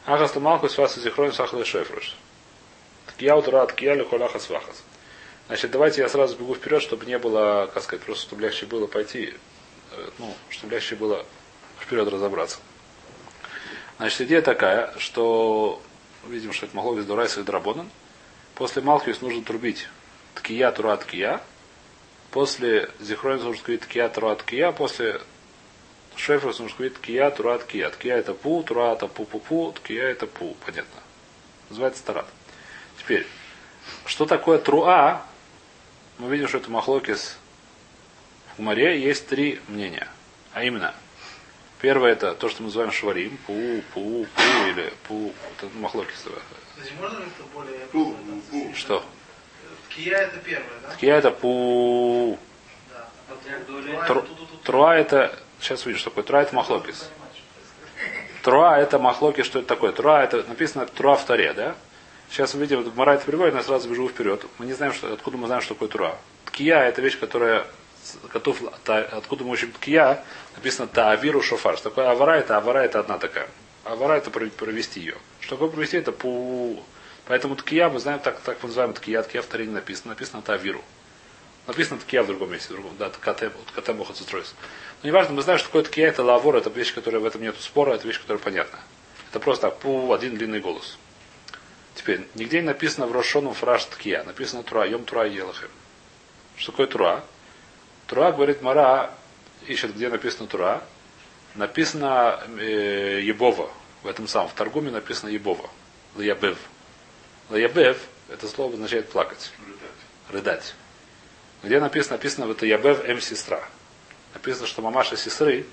Ахас 0.07 0.35
ламалку 0.35 0.68
свас 0.68 0.97
зихрон 0.97 1.33
сахал 1.33 1.64
шефруш. 1.64 2.16
Ткия 3.07 3.35
утра 3.35 3.64
ткия 3.66 3.94
лихоляха 3.94 4.38
свахас. 4.38 4.83
Значит, 5.47 5.70
давайте 5.70 6.01
я 6.01 6.09
сразу 6.09 6.37
бегу 6.37 6.55
вперед, 6.55 6.83
чтобы 6.83 7.07
не 7.07 7.18
было, 7.18 7.70
как 7.73 7.83
сказать, 7.83 8.05
просто 8.05 8.25
чтобы 8.25 8.42
легче 8.42 8.66
было 8.66 8.87
пойти, 8.87 9.35
э, 9.92 10.09
ну, 10.18 10.35
чтобы 10.49 10.75
легче 10.75 10.97
было 10.97 11.25
вперед 11.79 12.09
разобраться. 12.09 12.59
Значит, 13.99 14.23
идея 14.23 14.42
такая, 14.42 14.92
что 14.99 15.81
видим, 16.27 16.53
что 16.53 16.66
это 16.66 16.75
могло 16.75 16.94
быть 16.94 17.07
Дурайса 17.07 17.40
и 17.40 17.44
Драбонан. 17.44 17.88
После 18.55 18.83
Малхиус 18.83 19.20
нужно 19.20 19.44
трубить 19.44 19.87
ткия, 20.35 20.73
тура, 20.73 20.97
ткия. 20.97 21.40
После 22.35 22.90
Зихроин 22.99 23.38
нужно 23.38 23.62
сказать 23.62 23.83
ткия, 23.83 24.09
тура, 24.09 24.35
ткия. 24.35 24.73
После 24.73 25.20
Шефрус 26.16 26.59
нужно 26.59 26.75
сказать 26.75 26.94
ткия, 26.94 27.31
тура, 27.31 27.59
ткия. 27.59 27.90
Ткия 27.90 28.16
это 28.16 28.35
пу, 28.35 28.61
тура 28.64 28.92
это 28.92 29.07
пу-пу-пу, 29.07 29.73
ткия 29.75 30.09
это 30.09 30.27
пу. 30.27 30.57
Понятно. 30.66 31.01
Называется 31.70 32.05
тарат. 32.05 32.27
Теперь, 32.99 33.25
что 34.05 34.27
такое 34.27 34.59
труа? 34.59 35.25
Мы 36.18 36.29
видим, 36.29 36.49
что 36.49 36.59
это 36.59 36.73
махлокис 36.73 37.38
в 38.57 38.62
море. 38.62 39.01
Есть 39.01 39.29
три 39.29 39.61
мнения. 39.68 40.09
А 40.55 40.64
именно, 40.64 40.92
Первое 41.81 42.12
это 42.12 42.35
то, 42.35 42.49
что 42.49 42.62
мы 42.62 42.66
называем 42.66 42.90
шварим, 42.90 43.38
пу, 43.47 43.81
пу, 43.94 44.27
пу 44.35 44.68
или 44.70 44.92
пу, 45.07 45.33
это 45.57 45.70
махлокис. 45.79 46.27
Значит, 46.75 46.99
можно 46.99 47.18
ли 47.18 47.27
это 47.27 47.44
более... 47.55 47.79
Пу, 47.92 48.16
пу. 48.51 48.75
Что? 48.75 49.05
Кия 49.94 50.18
это 50.18 50.38
первое, 50.38 50.66
да? 50.83 50.94
Ткия 50.94 51.16
это 51.16 51.30
пу, 51.30 52.38
Да. 52.90 53.09
А 54.00 54.07
Тру- 54.07 54.24
труа 54.64 54.96
это, 54.96 55.35
сейчас 55.61 55.87
видишь, 55.87 56.00
что 56.00 56.11
такое, 56.11 56.24
труа 56.24 56.42
это 56.42 56.54
махлокис. 56.54 57.09
Труа 58.42 58.78
это 58.78 58.98
махлокис, 58.98 59.46
что 59.46 59.61
это 59.61 59.68
такое? 59.68 59.92
Труа 59.92 60.22
это 60.22 60.42
написано 60.44 60.87
труа 60.87 61.14
в 61.16 61.24
таре, 61.24 61.52
да? 61.52 61.74
Сейчас 62.30 62.54
мы 62.54 62.61
видим, 62.62 62.83
вот 62.83 62.94
Мара 62.96 63.14
это 63.14 63.24
приводит, 63.24 63.54
я 63.54 63.62
сразу 63.62 63.88
бежу 63.88 64.09
вперед. 64.09 64.44
Мы 64.59 64.66
не 64.66 64.72
знаем, 64.72 64.92
что, 64.92 65.12
откуда 65.12 65.37
мы 65.37 65.46
знаем, 65.46 65.62
что 65.62 65.74
такое 65.74 65.88
тура. 65.88 66.16
Ткия 66.46 66.80
это 66.80 67.00
вещь, 67.00 67.18
которая 67.18 67.64
готов, 68.33 68.61
та- 68.85 68.98
откуда 69.12 69.44
мы 69.44 69.50
учим 69.50 69.70
ткия, 69.72 70.24
написано 70.57 70.88
таавиру 70.88 71.42
шофар. 71.42 71.76
Что 71.76 71.90
такое 71.90 72.11
авара, 72.11 72.33
это 72.33 72.57
авара 72.57 72.80
это 72.80 72.98
одна 73.00 73.18
такая. 73.18 73.46
Авара 73.85 74.14
это 74.14 74.30
про- 74.30 74.46
провести 74.50 75.00
ее. 75.00 75.14
Что 75.40 75.50
такое 75.57 75.68
провести, 75.70 75.96
это 75.98 76.11
пу. 76.12 76.83
Поэтому 77.27 77.57
ткия, 77.57 77.89
мы 77.89 77.99
знаем, 77.99 78.21
так, 78.21 78.41
так 78.41 78.59
мы 78.63 78.69
называем 78.69 78.93
ткия, 78.93 79.23
ткия 79.23 79.43
в 79.43 79.47
таре 79.47 79.67
не 79.67 79.73
написано, 79.73 80.11
написано 80.11 80.43
таавиру. 80.43 80.83
Написано 81.67 81.99
ткия 82.01 82.23
в 82.23 82.27
другом 82.27 82.53
месте, 82.53 82.69
в 82.69 82.73
другом, 82.73 82.93
да, 82.99 83.09
ткатем, 83.09 83.53
вот 83.57 83.67
ткатем 83.67 84.01
охоцестройс. 84.01 84.55
Но 85.03 85.09
неважно, 85.09 85.35
мы 85.35 85.43
знаем, 85.43 85.59
что 85.59 85.69
такое 85.69 85.85
ткия, 85.85 86.09
это 86.09 86.23
лавор, 86.23 86.57
это 86.57 86.69
вещь, 86.69 86.95
которая 86.95 87.21
в 87.21 87.27
этом 87.27 87.41
нет 87.41 87.57
спора, 87.59 87.95
это 87.95 88.07
вещь, 88.07 88.21
которая 88.21 88.43
понятна. 88.43 88.79
Это 89.31 89.41
просто 89.41 89.71
пу, 89.71 90.13
один 90.13 90.37
длинный 90.37 90.61
голос. 90.61 90.99
Теперь, 91.95 92.27
нигде 92.35 92.61
не 92.61 92.67
написано 92.67 93.07
в 93.07 93.13
Рошону 93.13 93.53
фраж 93.53 93.85
ткия, 93.87 94.23
написано 94.25 94.63
тура, 94.63 94.87
йом 94.87 95.05
тура 95.05 95.27
елахем. 95.27 95.71
Что 96.57 96.73
такое 96.73 96.87
тура? 96.87 97.25
Тура, 98.07 98.33
говорит 98.33 98.61
Мара, 98.61 99.11
ищет, 99.67 99.95
где 99.95 100.09
написано 100.09 100.47
Тура. 100.47 100.83
Написано 101.55 102.41
э, 102.59 103.21
Ебова. 103.23 103.71
В 104.03 104.07
этом 104.07 104.29
самом. 104.29 104.49
В 104.49 104.55
Торгуме 104.55 104.91
написано 104.91 105.31
Ебова. 105.31 105.71
Лаябев. 106.17 106.59
Лаябев, 107.55 107.99
это 108.29 108.49
слово 108.49 108.75
означает 108.75 109.09
плакать. 109.09 109.53
Рыдать. 110.31 110.75
Где 111.62 111.79
написано? 111.79 112.17
Написано, 112.17 112.51
это 112.51 112.67
Ябев 112.67 113.05
М 113.05 113.21
сестра. 113.21 113.62
Написано, 114.35 114.67
что 114.67 114.83
мамаша 114.83 115.17
сестры 115.17 115.64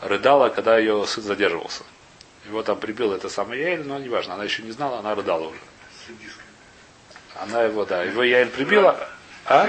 рыдала, 0.00 0.48
когда 0.48 0.76
ее 0.76 1.06
сын 1.06 1.22
задерживался. 1.22 1.84
Его 2.46 2.62
там 2.64 2.80
прибил 2.80 3.12
это 3.12 3.28
самое 3.28 3.62
Яэль, 3.62 3.86
но 3.86 3.98
неважно, 3.98 4.34
она 4.34 4.44
еще 4.44 4.62
не 4.62 4.72
знала, 4.72 4.98
она 4.98 5.14
рыдала 5.14 5.46
уже. 5.46 5.60
Она 7.36 7.62
его, 7.62 7.84
да, 7.84 8.02
его 8.02 8.24
Яэль 8.24 8.50
прибила. 8.50 9.08
А? 9.46 9.66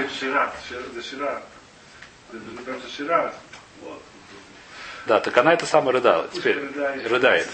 Да, 5.06 5.20
так 5.20 5.36
она 5.38 5.52
это 5.52 5.66
самое 5.66 5.92
рыдала. 5.92 6.28
Теперь 6.34 6.58
рыдает. 7.06 7.48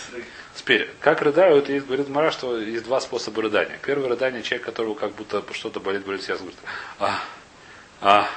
Теперь, 0.55 0.91
как 1.01 1.23
рыдают, 1.23 1.71
и 1.71 1.81
говорит 1.81 2.09
Мара, 2.09 2.31
что 2.31 2.59
есть 2.59 2.85
два 2.85 3.01
способа 3.01 3.43
рыдания. 3.43 3.79
Первое 3.85 4.09
рыдание 4.11 4.43
человек, 4.43 4.67
которого 4.67 4.95
как 4.95 5.13
будто 5.13 5.43
что-то 5.53 5.81
болит, 5.81 6.05
болит 6.05 6.23
сердце, 6.23 6.43
говорит, 6.43 6.61
а, 6.99 7.19
а, 8.01 8.29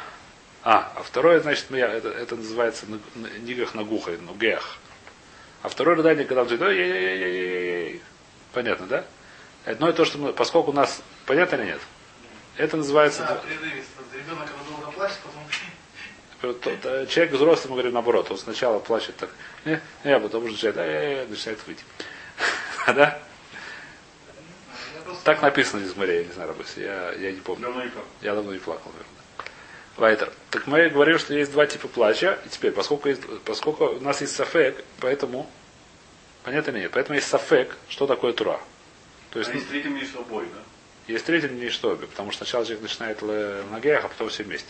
а. 0.63 0.93
А 0.95 1.04
второе, 1.04 1.41
значит, 1.41 1.65
я, 1.71 1.88
это, 1.91 2.10
это 2.10 2.36
называется 2.38 2.86
на- 2.88 2.99
на- 3.15 3.28
нигах 3.39 3.75
нагухой, 3.75 4.17
нугех. 4.17 4.78
А 5.62 5.67
второе 5.69 5.97
рыдание, 5.97 6.25
когда 6.25 6.41
он 6.43 6.47
говорит, 6.47 6.65
«Ой-ой-ой-ой-ой-ой». 6.65 8.01
понятно, 8.54 8.86
да? 8.88 9.06
Одно 9.65 9.89
и 9.89 9.93
то, 9.93 10.06
что 10.06 10.17
мы, 10.17 10.32
поскольку 10.32 10.71
у 10.71 10.73
нас, 10.73 11.01
понятно 11.25 11.56
или 11.58 11.65
нет? 11.65 11.82
Это 12.56 12.78
называется, 12.78 13.23
Да. 13.23 13.41
Ребенок, 14.13 14.47
когда 14.47 14.69
долго 14.69 14.91
плачет, 14.91 15.17
потом... 15.23 15.44
Человек 16.41 17.32
взрослый, 17.32 17.69
мы 17.69 17.76
говорим 17.76 17.93
наоборот, 17.93 18.30
он 18.30 18.38
сначала 18.38 18.80
плачет 18.80 19.15
так, 19.15 19.30
не, 19.63 19.80
не, 20.04 20.12
а 20.12 20.19
потом 20.19 20.43
уже 20.43 20.54
начинает, 20.54 20.78
э, 20.78 21.24
э, 21.24 21.28
начинает 21.28 21.60
выть. 21.65 21.80
Да? 22.88 23.19
Так 25.24 25.41
написано 25.41 25.86
в 25.86 25.98
море, 25.98 26.17
я 26.17 26.24
не 26.24 26.32
знаю, 26.34 26.50
Рабыс, 26.50 26.78
я, 26.78 27.13
я 27.13 27.32
не 27.32 27.39
помню. 27.39 27.63
Давно 27.63 27.84
не. 27.84 27.91
Я 28.21 28.36
давно 28.36 28.54
не 28.54 28.60
плакал, 28.60 28.91
наверное. 28.91 29.15
Вайтер. 29.98 30.34
Так 30.52 30.67
мы 30.67 30.89
говорим, 30.89 31.17
что 31.17 31.34
есть 31.34 31.52
два 31.52 31.65
типа 31.65 31.88
плача. 31.88 32.38
И 32.45 32.50
теперь, 32.50 32.71
поскольку, 32.71 33.10
есть, 33.10 33.21
поскольку 33.45 33.86
у 33.86 34.00
нас 34.02 34.21
есть 34.21 34.36
сафек, 34.36 34.84
поэтому, 35.00 35.50
понятно 36.43 36.71
или 36.71 36.82
нет, 36.82 36.91
поэтому 36.91 37.15
есть 37.15 37.28
сафек, 37.28 37.76
что 37.88 38.06
такое 38.08 38.34
тура. 38.34 38.60
То 39.32 39.39
есть, 39.39 39.52
А 39.52 39.54
есть 39.54 39.69
третий 39.69 39.88
мнение, 39.88 40.08
что 40.08 40.19
обои, 40.19 40.45
да? 40.45 40.62
есть 41.08 41.26
третий 41.26 41.48
мнение, 41.48 41.69
что 41.69 41.91
обе, 41.91 42.08
потому 42.08 42.32
что 42.32 42.43
сначала 42.43 42.65
человек 42.65 42.84
начинает 42.84 43.21
на 43.21 43.80
геях, 43.80 44.06
а 44.06 44.08
потом 44.10 44.30
все 44.30 44.43
вместе. 44.43 44.69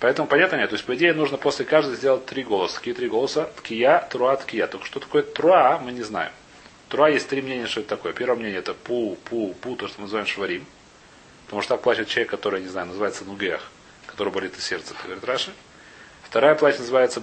Поэтому 0.00 0.28
понятно 0.28 0.56
нет. 0.56 0.68
То 0.70 0.74
есть, 0.76 0.84
по 0.84 0.94
идее, 0.94 1.14
нужно 1.14 1.38
после 1.38 1.64
каждого 1.64 1.96
сделать 1.96 2.26
три 2.26 2.42
голоса. 2.44 2.78
Какие 2.78 2.94
три 2.94 3.08
голоса? 3.08 3.50
Ткия, 3.56 4.06
труа, 4.10 4.36
ткия. 4.36 4.66
Только 4.66 4.86
что 4.86 5.00
такое 5.00 5.22
труа, 5.22 5.78
мы 5.78 5.92
не 5.92 6.02
знаем. 6.02 6.32
Труа 6.88 7.08
есть 7.08 7.28
три 7.28 7.40
мнения, 7.42 7.66
что 7.66 7.80
это 7.80 7.90
такое. 7.90 8.12
Первое 8.12 8.36
мнение 8.36 8.58
это 8.58 8.74
пу, 8.74 9.16
пу, 9.24 9.54
пу, 9.54 9.74
то, 9.76 9.88
что 9.88 9.98
мы 9.98 10.04
называем 10.04 10.26
шварим. 10.26 10.66
Потому 11.46 11.62
что 11.62 11.74
так 11.74 11.82
плачет 11.82 12.08
человек, 12.08 12.30
который, 12.30 12.60
не 12.60 12.68
знаю, 12.68 12.88
называется 12.88 13.24
нугех, 13.24 13.62
который 14.06 14.32
болит 14.32 14.56
из 14.58 14.64
сердца, 14.64 14.94
это 14.94 15.04
говорит 15.04 15.24
Раши. 15.24 15.52
Вторая 16.24 16.54
плач 16.56 16.78
называется, 16.78 17.20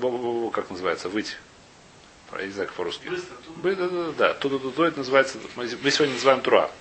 как 0.53 0.69
называется, 0.69 1.09
выть. 1.09 1.37
Я 2.37 2.45
не 2.45 2.51
знаю, 2.51 2.67
как 2.69 2.75
по-русски. 2.77 3.07
Бы- 3.61 3.75
Да, 3.75 3.87
да, 3.87 4.11
да. 4.17 4.33
Туда 4.33 4.57
туда 4.57 4.87
это 4.87 4.97
называется, 4.99 5.37
мы 5.55 5.67
сегодня 5.67 6.15
называем 6.15 6.41
тура. 6.41 6.71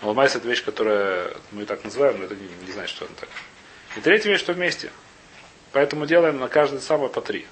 Ламайс 0.00 0.34
это 0.34 0.48
вещь, 0.48 0.64
которая 0.64 1.34
мы 1.52 1.62
и 1.62 1.66
так 1.66 1.84
называем, 1.84 2.18
но 2.18 2.24
это 2.24 2.34
не, 2.34 2.48
не 2.66 2.72
значит, 2.72 2.96
что 2.96 3.04
она 3.04 3.14
так. 3.20 3.28
И 3.96 4.00
третья 4.00 4.30
вещь, 4.30 4.40
что 4.40 4.54
вместе. 4.54 4.90
Поэтому 5.72 6.06
делаем 6.06 6.38
на 6.38 6.48
каждый 6.48 6.80
самое 6.80 7.10
по 7.10 7.20
три. 7.20 7.46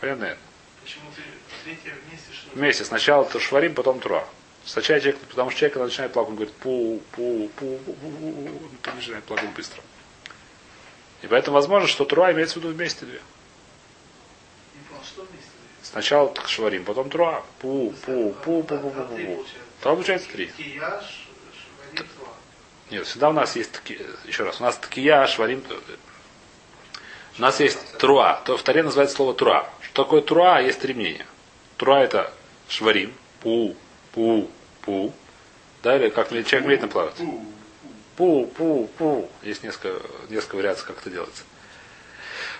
Понятно? 0.00 0.36
почему 0.82 1.04
ты 1.16 1.22
третье 1.64 1.94
вместе 2.06 2.32
что 2.32 2.50
Вместе. 2.54 2.84
Сначала 2.84 3.24
то 3.24 3.40
шварим, 3.40 3.74
потом 3.74 4.00
тура. 4.00 4.26
Сначала 4.64 5.00
человек, 5.00 5.20
потому 5.28 5.50
что 5.50 5.60
человек, 5.60 5.76
начинает 5.76 6.12
плакать, 6.12 6.30
он 6.30 6.36
говорит 6.36 6.54
пу, 6.54 7.00
пу, 7.12 7.50
пу, 7.56 7.78
пу, 7.78 7.92
пу, 7.94 8.94
начинает 8.94 9.24
плакать 9.24 9.50
быстро. 9.50 9.82
И 11.22 11.26
поэтому 11.26 11.54
возможно, 11.54 11.88
что 11.88 12.04
тура 12.04 12.32
имеется 12.32 12.58
в 12.58 12.62
виду 12.62 12.74
вместе 12.74 13.06
две. 13.06 13.20
Сначала 15.82 16.28
так 16.28 16.48
шварим, 16.48 16.84
потом 16.84 17.10
тура. 17.10 17.42
Пу, 17.60 17.94
пу, 18.04 18.34
пу, 18.44 18.62
пу, 18.62 18.78
пу, 18.78 18.90
пу, 18.90 18.90
пу, 18.90 19.16
пу. 19.16 19.46
Тогда 19.80 19.94
получается 19.94 20.28
три. 20.30 20.50
Нет, 22.90 23.06
всегда 23.06 23.30
у 23.30 23.32
нас 23.32 23.56
есть 23.56 23.72
таки, 23.72 23.98
еще 24.24 24.44
раз, 24.44 24.60
у 24.60 24.64
нас 24.64 24.76
такия, 24.76 25.26
шварим. 25.26 25.62
У 27.36 27.42
нас 27.42 27.58
есть 27.60 27.98
труа. 27.98 28.40
То 28.44 28.56
в 28.56 28.62
таре 28.62 28.82
называется 28.82 29.16
слово 29.16 29.34
тура. 29.34 29.68
Что 29.80 30.04
такое 30.04 30.20
тура, 30.22 30.60
есть 30.60 30.80
три 30.80 30.94
мнения. 30.94 31.26
Тура 31.76 31.96
это 31.96 32.32
шварим, 32.68 33.12
пу, 33.40 33.76
пу, 34.12 34.48
пу. 34.82 35.12
Да, 35.82 35.96
или 35.96 36.10
как 36.10 36.30
человек 36.30 36.82
наплавать. 36.82 37.14
Фу. 37.16 37.44
Пу, 38.16 38.46
пу, 38.46 38.88
пу. 38.96 39.28
Есть 39.42 39.64
несколько, 39.64 40.00
несколько 40.30 40.56
вариаций, 40.56 40.86
как 40.86 40.98
это 40.98 41.10
делается. 41.10 41.42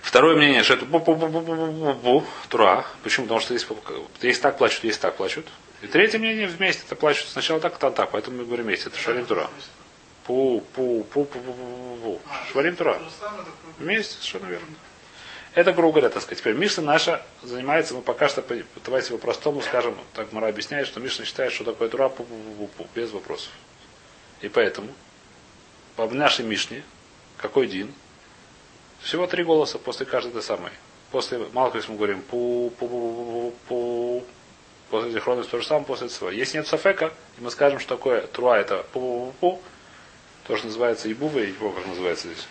Второе 0.02 0.36
мнение, 0.36 0.64
что 0.64 0.74
это 0.74 0.86
пу, 0.86 0.98
пу, 0.98 1.16
пу, 1.16 1.28
пу, 1.28 1.40
пу, 1.40 1.94
пу, 1.94 2.24
тура. 2.48 2.84
Почему? 3.04 3.26
Потому 3.26 3.40
что 3.40 3.54
есть, 3.54 3.66
есть 4.20 4.42
так 4.42 4.58
плачут, 4.58 4.82
есть 4.82 5.00
так 5.00 5.14
плачут. 5.16 5.46
И 5.82 5.86
третье 5.86 6.18
мнение 6.18 6.48
вместе 6.48 6.82
это 6.84 6.96
плачут 6.96 7.28
сначала 7.28 7.60
так, 7.60 7.74
потом 7.74 7.94
так. 7.94 8.10
Поэтому 8.10 8.38
мы 8.38 8.44
говорим 8.44 8.66
вместе. 8.66 8.88
Это 8.88 8.98
шварим 8.98 9.24
тура. 9.24 9.48
Пу, 10.24 10.62
пу, 10.74 11.04
пу, 11.04 11.24
пу, 11.24 11.40
пу, 11.40 11.40
пу, 11.40 11.52
пу, 11.52 11.98
пу. 12.02 12.20
А, 12.30 12.46
Шварим 12.50 12.76
тура. 12.76 12.98
Вместе, 13.78 14.14
совершенно 14.14 14.46
верно. 14.46 14.66
Это, 15.54 15.72
грубо 15.72 16.00
говоря, 16.00 16.08
так 16.08 16.22
сказать. 16.22 16.38
Теперь 16.38 16.54
Мишна 16.54 16.82
наша 16.82 17.22
занимается, 17.42 17.94
мы 17.94 18.00
пока 18.00 18.28
что, 18.28 18.42
давайте 18.84 19.12
по-простому 19.12 19.60
скажем, 19.60 19.96
так 20.14 20.32
Мара 20.32 20.48
объясняет, 20.48 20.86
что 20.86 20.98
Мишна 20.98 21.24
считает, 21.24 21.52
что 21.52 21.64
такое 21.64 21.88
тура, 21.88 22.08
пу, 22.08 22.24
пу, 22.24 22.34
пу, 22.34 22.66
пу, 22.68 22.88
без 22.94 23.10
вопросов. 23.12 23.52
И 24.40 24.48
поэтому, 24.48 24.88
по 25.94 26.08
нашей 26.08 26.44
Мишне, 26.44 26.82
какой 27.36 27.68
дин? 27.68 27.92
Всего 29.00 29.26
три 29.26 29.44
голоса 29.44 29.78
после 29.78 30.06
каждой 30.06 30.30
этой 30.30 30.42
самой. 30.42 30.72
После 31.10 31.38
Малкус 31.52 31.86
мы 31.88 31.96
говорим 31.96 32.22
пу, 32.22 32.72
пу, 32.78 32.88
пу, 32.88 32.98
пу, 32.98 33.54
пу. 33.68 34.24
После 34.90 35.12
Зихронус 35.12 35.46
то 35.46 35.58
же 35.58 35.66
самое, 35.66 35.86
после 35.86 36.06
этого. 36.06 36.30
Если 36.30 36.56
нет 36.56 36.66
сафека, 36.66 37.12
и 37.38 37.42
мы 37.42 37.50
скажем, 37.50 37.78
что 37.78 37.96
такое 37.96 38.26
труа, 38.26 38.58
это 38.58 38.84
пу, 38.92 39.00
пу, 39.00 39.34
пу, 39.40 39.56
пу, 39.56 39.62
то, 40.46 40.56
что 40.56 40.66
называется 40.66 41.10
ибува, 41.10 41.38
я 41.40 41.46
не 41.46 41.52
помню, 41.52 41.74
как 41.74 41.86
называется 41.86 42.28
здесь. 42.28 42.46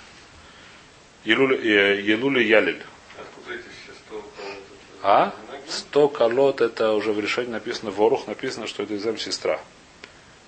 Елуля, 1.26 1.58
э, 1.58 2.02
Елуля 2.02 2.42
Ялель. 2.42 2.84
Откуда 3.18 3.56
эти 3.56 3.64
все 3.84 3.94
сто 3.94 4.22
колод? 4.22 4.60
А? 5.04 5.36
Сто 5.68 6.10
колод 6.10 6.62
это 6.62 6.92
уже 6.94 7.14
в 7.14 7.20
решении 7.20 7.52
написано, 7.52 7.92
в 7.92 8.02
Орух 8.02 8.28
написано, 8.28 8.68
что 8.68 8.84
это 8.84 8.96
изем 8.98 9.18
сестра. 9.18 9.60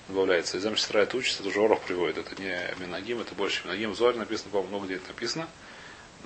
Добавляется. 0.08 0.58
Изем 0.58 0.76
сестра 0.76 1.02
это 1.02 1.18
учится, 1.18 1.42
это 1.42 1.50
уже 1.50 1.64
Орух 1.64 1.82
приводит. 1.82 2.18
Это 2.18 2.42
не 2.42 2.60
Минагим, 2.80 3.22
это 3.22 3.36
больше 3.36 3.66
Минагим. 3.66 3.92
В 3.92 3.96
Зоре 3.96 4.18
написано, 4.18 4.50
по-моему, 4.52 4.70
много 4.70 4.86
где 4.88 4.96
это 4.96 5.08
написано. 5.08 5.48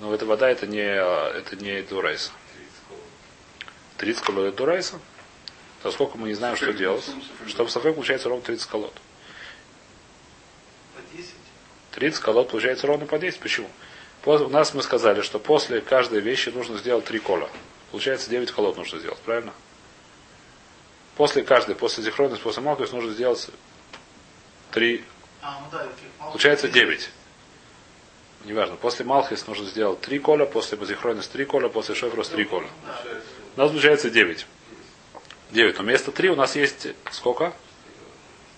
Но 0.00 0.14
эта 0.14 0.24
вода 0.24 0.48
это 0.48 0.66
не, 0.66 0.80
это 0.80 1.56
не 1.56 1.82
Дурайса. 1.82 2.32
30 3.98 4.22
колод 4.22 4.46
это 4.48 4.56
Дурайса. 4.56 4.98
Поскольку 5.82 6.18
мы 6.18 6.28
не 6.28 6.34
знаем, 6.34 6.56
что 6.56 6.72
делать. 6.72 7.08
Чтобы 7.46 7.70
Сафек 7.70 7.94
получается 7.94 8.28
ровно 8.28 8.42
30 8.42 8.66
колод. 8.66 8.94
По 12.00 12.06
10. 12.06 12.12
30 12.12 12.20
колод 12.20 12.48
получается 12.48 12.86
ровно 12.86 13.06
по 13.06 13.18
10. 13.18 13.40
Почему? 13.40 13.68
У 14.24 14.48
нас 14.48 14.74
мы 14.74 14.82
сказали, 14.82 15.20
что 15.20 15.38
после 15.38 15.80
каждой 15.80 16.20
вещи 16.20 16.48
нужно 16.48 16.78
сделать 16.78 17.04
3 17.04 17.18
кола. 17.18 17.48
Получается 17.90 18.30
9 18.30 18.50
колод 18.52 18.76
нужно 18.78 18.98
сделать, 18.98 19.18
правильно? 19.18 19.52
После 21.16 21.42
каждой, 21.42 21.74
после 21.74 22.02
зихронности, 22.02 22.42
после 22.42 22.62
малкус 22.62 22.92
нужно 22.92 23.12
сделать 23.12 23.50
3, 24.70 25.04
А, 25.42 25.60
ну 25.60 25.66
да, 25.70 25.86
получается 26.18 26.68
9. 26.68 27.10
Неважно, 28.46 28.76
после 28.76 29.04
Малхис 29.04 29.46
нужно 29.46 29.66
сделать 29.66 30.00
3 30.00 30.18
кола, 30.20 30.46
после 30.46 30.78
Базихронис 30.78 31.28
3 31.28 31.44
кола, 31.44 31.68
после 31.68 31.94
Шефрос 31.94 32.30
3 32.30 32.44
кола. 32.46 32.66
У 33.56 33.60
нас 33.60 33.70
получается 33.70 34.08
9. 34.08 34.46
9. 35.50 35.76
Но 35.76 35.82
вместо 35.84 36.10
3 36.10 36.30
у 36.30 36.36
нас 36.36 36.56
есть 36.56 36.88
сколько? 37.10 37.52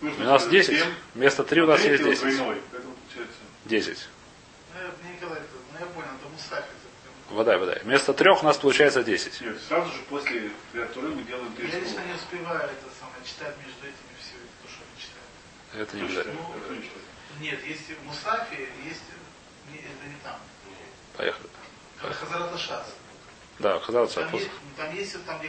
У 0.01 0.07
нас 0.07 0.47
10. 0.47 0.85
Вместо 1.15 1.43
3 1.43 1.63
у 1.63 1.67
нас 1.67 1.85
есть 1.85 2.05
10. 2.05 2.23
Двойной. 3.73 3.73
Поэтому 3.73 3.73
получается. 3.73 3.73
10. 3.73 3.99
Ну, 4.75 4.81
ну 6.23 6.29
мусафи. 6.29 6.69
Вода, 7.31 7.59
вода. 7.59 7.79
Вместо 7.83 8.13
трех 8.13 8.43
у 8.43 8.47
нас 8.47 8.59
получается 8.59 9.03
10. 9.03 9.41
Нет, 9.41 9.57
сразу 9.67 9.91
же 9.91 10.03
после 10.11 10.51
Туры 10.93 11.09
мы 11.09 11.23
делаем 11.23 11.53
три 11.55 11.69
Я 11.69 11.81
лично 11.81 12.01
не 12.01 12.15
успеваю 12.15 12.61
это 12.61 12.87
самое 13.01 13.25
читать 13.25 13.55
между 13.65 13.81
этими 13.81 14.13
все 14.21 14.37
то, 14.63 14.69
что 14.69 14.83
они 14.85 15.01
читают. 15.01 15.89
Это 15.89 15.97
не 15.97 16.03
обязательно. 16.03 16.41
Ну, 16.43 17.41
нет, 17.41 17.65
есть 17.67 17.89
и 17.89 17.95
в 17.95 18.05
Мусафе, 18.05 18.69
есть 18.85 19.03
это 19.75 20.07
не 20.07 20.17
там. 20.23 20.39
Поехали. 21.17 21.49
Хазарат 21.97 22.55
Ашас. 22.55 22.87
Да, 23.59 23.79
казалось, 23.79 24.13
Там 24.13 24.29
что 24.29 24.37
есть, 24.37 24.51
там 24.77 24.95
есть 24.95 25.25
там 25.25 25.41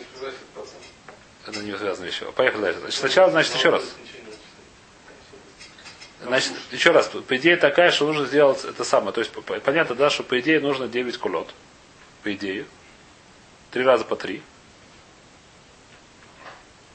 успеваешь, 0.00 0.34
это 0.34 0.46
процент. 0.54 0.82
это 1.46 1.60
не 1.60 1.76
связано 1.76 2.06
еще. 2.06 2.32
Поехали 2.32 2.62
дальше. 2.62 2.80
Значит, 2.80 3.00
сначала, 3.00 3.30
значит, 3.30 3.54
еще 3.54 3.70
раз. 3.70 3.84
Значит, 6.26 6.52
еще 6.72 6.90
раз. 6.90 7.08
По 7.08 7.36
идее 7.36 7.56
такая, 7.56 7.90
что 7.90 8.06
нужно 8.06 8.26
сделать 8.26 8.64
это 8.64 8.84
самое. 8.84 9.12
То 9.12 9.20
есть, 9.20 9.30
по- 9.32 9.42
по- 9.42 9.60
понятно, 9.60 9.94
да, 9.94 10.10
что 10.10 10.22
по 10.24 10.38
идее 10.40 10.60
нужно 10.60 10.88
9 10.88 11.16
кулот. 11.18 11.54
По 12.22 12.32
идее. 12.32 12.66
Три 13.70 13.84
раза 13.84 14.04
по 14.04 14.16
три. 14.16 14.42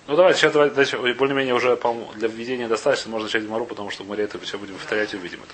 Ну 0.07 0.15
давайте, 0.15 0.39
сейчас 0.39 0.51
давайте, 0.51 0.75
дальше, 0.75 0.97
более-менее 0.97 1.53
уже, 1.53 1.79
для 2.15 2.27
введения 2.27 2.67
достаточно, 2.67 3.09
можно 3.11 3.27
начать 3.27 3.43
Мару, 3.47 3.65
потому 3.65 3.91
что 3.91 4.03
мы 4.03 4.15
это 4.17 4.39
все 4.39 4.57
будем 4.57 4.75
повторять 4.75 5.13
и 5.13 5.17
увидим 5.17 5.39
это. 5.43 5.53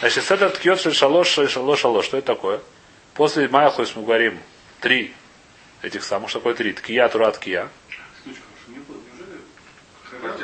Значит, 0.00 0.30
это 0.30 0.50
ткет 0.50 0.80
шалош, 0.80 1.28
шалош, 1.28 1.78
шалош. 1.80 2.04
Что 2.06 2.16
это 2.16 2.26
такое? 2.26 2.60
После 3.14 3.46
Майахус 3.48 3.94
мы 3.94 4.02
говорим 4.02 4.40
три 4.80 5.14
этих 5.82 6.02
самых. 6.02 6.30
Что 6.30 6.40
такое 6.40 6.54
три? 6.54 6.72
Ткия, 6.72 7.08
тура, 7.08 7.30
ткия. 7.30 7.68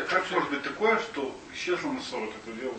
Как 0.09 0.31
может 0.31 0.51
быть 0.51 0.63
такое, 0.63 0.99
что 0.99 1.35
исчезла 1.55 1.89
Масора, 1.89 2.25
это 2.25 2.53
делал? 2.61 2.75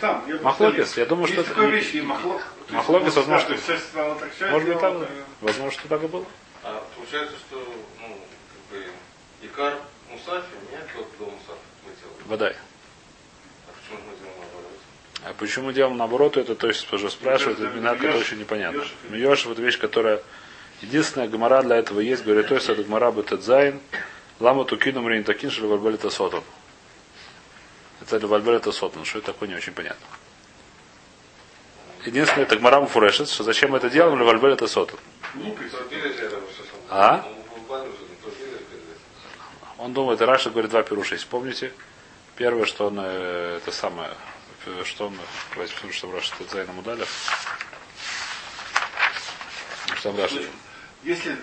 Там, 0.00 0.24
я 0.26 0.36
Махлокис, 0.40 0.96
я 0.96 1.04
думаю, 1.04 1.26
что 1.26 1.36
Есть 1.36 1.48
это 1.50 1.54
такая 1.54 1.70
вещь, 1.70 1.94
и 1.94 2.00
махлок. 2.00 2.42
Махлокис, 2.70 3.14
ну, 3.16 3.20
возможно, 3.20 3.48
да, 3.48 3.54
то 3.62 3.72
есть, 3.72 3.84
стало 3.84 4.14
так 4.14 4.30
счастье, 4.30 4.50
Может 4.50 4.68
быть, 4.68 4.80
так, 4.80 4.94
вот, 4.94 5.02
да. 5.02 5.08
Возможно, 5.42 5.78
что 5.78 5.88
так 5.88 6.02
и 6.02 6.06
было. 6.06 6.24
А 6.62 6.82
получается, 6.96 7.36
что, 7.36 7.56
ну, 8.00 8.16
как 8.70 8.78
бы, 8.78 8.86
Икар 9.42 9.74
Мусафи, 10.10 10.46
нет, 10.72 10.86
тот 10.96 11.06
до 11.18 11.24
Мусафи 11.26 11.60
мы 11.84 11.92
делаем. 12.00 12.28
Водай. 12.28 12.56
А 13.66 13.72
почему 13.76 13.98
мы 14.08 14.16
делаем 14.16 14.38
наоборот? 14.40 14.78
А 15.24 15.34
почему 15.34 15.72
делаем 15.72 15.96
наоборот, 15.98 16.36
это 16.38 16.54
то 16.54 16.68
есть 16.68 16.90
уже 16.90 17.10
спрашивают, 17.10 17.60
это 17.60 17.68
имена, 17.68 17.90
которые 17.92 18.14
Йошев. 18.14 18.26
очень 18.26 18.40
непонятно. 18.40 18.84
Йошев 19.10 19.52
это 19.52 19.60
вещь, 19.60 19.78
которая 19.78 20.22
единственная 20.80 21.28
гмара 21.28 21.62
для 21.62 21.76
этого 21.76 22.00
есть, 22.00 22.24
говорит, 22.24 22.48
то 22.48 22.54
есть 22.54 22.70
этот 22.70 22.86
гмара 22.86 23.12
бетадзайн, 23.12 23.80
лама 24.38 24.64
тукину 24.64 25.02
мрин 25.02 25.24
такин, 25.24 25.50
что 25.50 25.68
вальбель 25.68 25.98
это 28.16 28.28
сотон. 28.28 28.54
Это 28.54 28.72
сотон, 28.72 29.04
что 29.04 29.18
это 29.18 29.32
такое 29.32 29.48
не 29.48 29.54
очень 29.54 29.72
понятно. 29.72 30.06
Единственное, 32.04 32.44
это 32.44 32.56
Гмарам 32.56 32.86
Фурешет, 32.86 33.28
что 33.28 33.44
зачем 33.44 33.72
мы 33.72 33.76
это 33.76 33.90
делаем, 33.90 34.18
Левальбель 34.18 34.52
это 34.52 34.66
соту. 34.66 34.98
Глупость. 35.34 35.74
А? 36.88 37.26
Он 39.78 39.92
думает, 39.92 40.20
Раша 40.20 40.50
говорит 40.50 40.70
два 40.70 40.82
пируша, 40.82 41.14
если 41.14 41.26
помните. 41.26 41.72
Первое, 42.36 42.64
что 42.64 42.86
он, 42.86 42.98
э, 43.00 43.58
это 43.58 43.70
самое, 43.70 44.10
э, 44.66 44.82
что 44.84 45.06
он, 45.06 45.14
давайте 45.52 45.74
посмотрим, 45.74 45.96
что 45.96 46.12
Раша 46.12 46.34
это 46.40 46.52
Зайна 46.52 46.72
Мудаля. 46.72 47.06
Что 49.96 50.16
Раша? 50.16 50.42
Если 51.02 51.36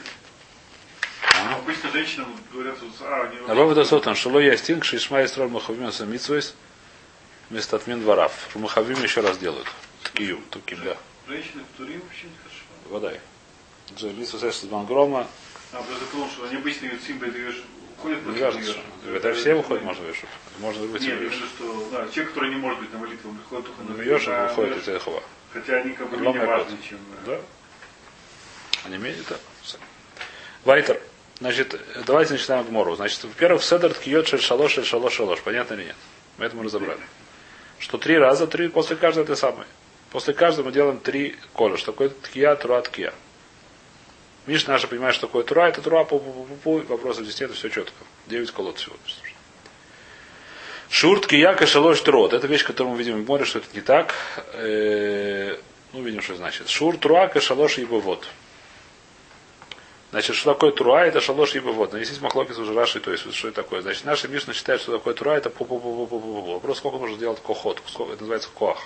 А? 1.21 1.56
обычно 1.56 1.91
женщинам 1.91 2.27
говорят, 2.51 2.77
а, 3.01 3.23
они 3.23 3.47
Рабов 3.47 3.71
это 3.71 3.86
сотан, 3.86 4.15
шело 4.15 4.39
ястинг, 4.39 4.84
шишма 4.84 5.21
и 5.21 5.27
строль 5.27 5.49
махавим 5.49 5.91
самицвейс, 5.91 6.56
вместо 7.49 7.75
отмен 7.75 8.01
дворав. 8.01 8.32
Махавим 8.56 9.01
еще 9.03 9.21
раз 9.21 9.38
делают. 9.38 9.67
Такие, 10.03 10.38
таким, 10.51 10.84
да. 10.84 10.97
женщины 11.27 11.63
в 11.73 11.77
Турим 11.77 12.01
вообще 12.01 12.27
не 12.27 12.38
хорошо. 12.38 12.63
Водай. 12.89 13.19
Джалису 13.95 14.38
Сэш 14.39 14.63
Бангрома. 14.63 15.27
А, 15.73 15.77
просто 15.84 16.06
потому, 16.06 16.30
что 16.30 16.45
они 16.45 16.56
обычно 16.58 16.86
ее 16.86 16.99
симбы 17.06 17.27
уходят 17.97 18.25
Не 18.25 18.41
важно, 18.41 18.63
что. 18.63 18.80
Это 19.13 19.34
все 19.34 19.56
выходят, 19.56 19.84
можно 19.84 20.03
вешать. 20.06 20.30
Можно 20.60 20.88
быть 20.88 21.01
Нет, 21.01 21.21
я 21.21 21.32
что 21.32 21.89
да, 21.91 22.08
те, 22.08 22.23
которые 22.23 22.53
не 22.53 22.60
может 22.60 22.80
быть 22.80 22.91
на 22.93 22.99
молитву, 22.99 23.30
он 23.30 23.38
приходит 23.38 23.65
только 23.65 23.82
Ну, 23.84 23.97
на 23.97 24.01
Йоша 24.01 24.30
на- 24.32 24.47
выходит 24.47 24.77
из 24.77 24.88
Эхова. 24.88 25.23
Хотя 25.53 25.77
они 25.77 25.93
как 25.93 26.10
бы 26.10 26.17
менее 26.17 26.45
важны, 26.45 26.77
чем... 26.88 26.99
э, 27.25 27.25
Да. 27.25 27.41
Они 28.86 28.97
менее, 28.97 29.23
да. 29.30 29.38
Вайтер. 30.67 30.99
Значит, 31.39 31.80
давайте 32.06 32.34
начинаем 32.34 32.65
Гмору. 32.65 32.93
Значит, 32.95 33.23
во-первых, 33.23 33.63
Седер 33.63 33.93
ткиет 33.93 34.27
шель 34.27 34.41
шалош, 34.41 34.73
шель 34.73 34.84
шалош. 34.84 35.39
Понятно 35.39 35.75
или 35.75 35.86
нет? 35.86 35.95
Мы 36.38 36.45
это 36.45 36.58
мы 36.58 36.65
разобрали. 36.65 36.99
Что 37.80 37.97
три 37.97 38.17
раза, 38.17 38.47
три, 38.47 38.67
после 38.67 38.97
каждого 38.97 39.23
это 39.23 39.38
самое. 39.38 39.65
После 40.12 40.34
каждого 40.34 40.65
мы 40.65 40.71
делаем 40.73 40.99
три 40.99 41.38
коля. 41.53 41.77
Что 41.77 41.93
такое 41.93 42.10
ткия, 42.10 42.53
тура, 42.56 42.82
ткия. 42.82 43.13
Миш 44.45 44.67
наша 44.67 44.89
понимает, 44.89 45.15
что 45.15 45.27
такое 45.27 45.45
тура, 45.45 45.69
это 45.69 45.82
тура, 45.82 46.03
пу 46.03 46.19
пу 46.19 46.34
пу 46.43 46.56
пу 46.56 46.77
Вопросов 46.89 47.23
здесь 47.23 47.39
нет, 47.39 47.51
все 47.53 47.69
четко. 47.69 48.03
Девять 48.25 48.51
колод 48.51 48.77
всего. 48.77 48.95
Шур, 50.89 51.21
ткия, 51.21 51.53
кашалош, 51.53 52.01
трот. 52.01 52.34
Это 52.34 52.45
вещь, 52.47 52.65
которую 52.65 52.93
мы 52.93 52.99
видим 52.99 53.23
в 53.23 53.25
море, 53.27 53.45
что 53.45 53.60
это 53.60 53.67
не 53.73 53.82
так. 53.82 54.13
Э, 54.53 55.58
Ну, 55.93 56.03
видим, 56.03 56.21
что 56.21 56.36
значит. 56.36 56.67
Шур, 56.67 56.97
труа, 56.97 57.27
кашалош, 57.27 57.77
ибо 57.77 57.95
вот. 57.95 58.27
Значит, 60.12 60.36
что 60.38 60.54
такое 60.54 60.72
труа, 60.72 61.06
это 61.06 61.20
шалош 61.20 61.54
ибо 61.56 61.70
вот. 61.70 61.91
Но 61.91 61.98
есть 62.00 62.22
махлокис 62.22 62.58
уже 62.58 62.74
Раши, 62.74 63.00
то 63.02 63.12
есть 63.12 63.34
что 63.34 63.50
это 63.50 63.62
такое. 63.62 63.82
Значит, 63.82 64.06
наша 64.06 64.28
Мишна 64.30 64.54
считает, 64.54 64.82
что 64.82 64.93
такое 64.98 65.13
труа, 65.13 65.36
это 65.36 65.50
пу 65.50 65.65
пу 65.65 65.80
пу 65.80 65.91
пу 65.93 66.08
пу 66.08 66.20
пу 66.20 66.41
пу 66.41 66.54
Вопрос, 66.54 66.78
сколько 66.78 66.98
нужно 66.98 67.17
делать 67.17 67.41
кохот, 67.41 67.82
сколько, 67.88 68.13
это 68.13 68.22
называется 68.22 68.50
коах. 68.54 68.80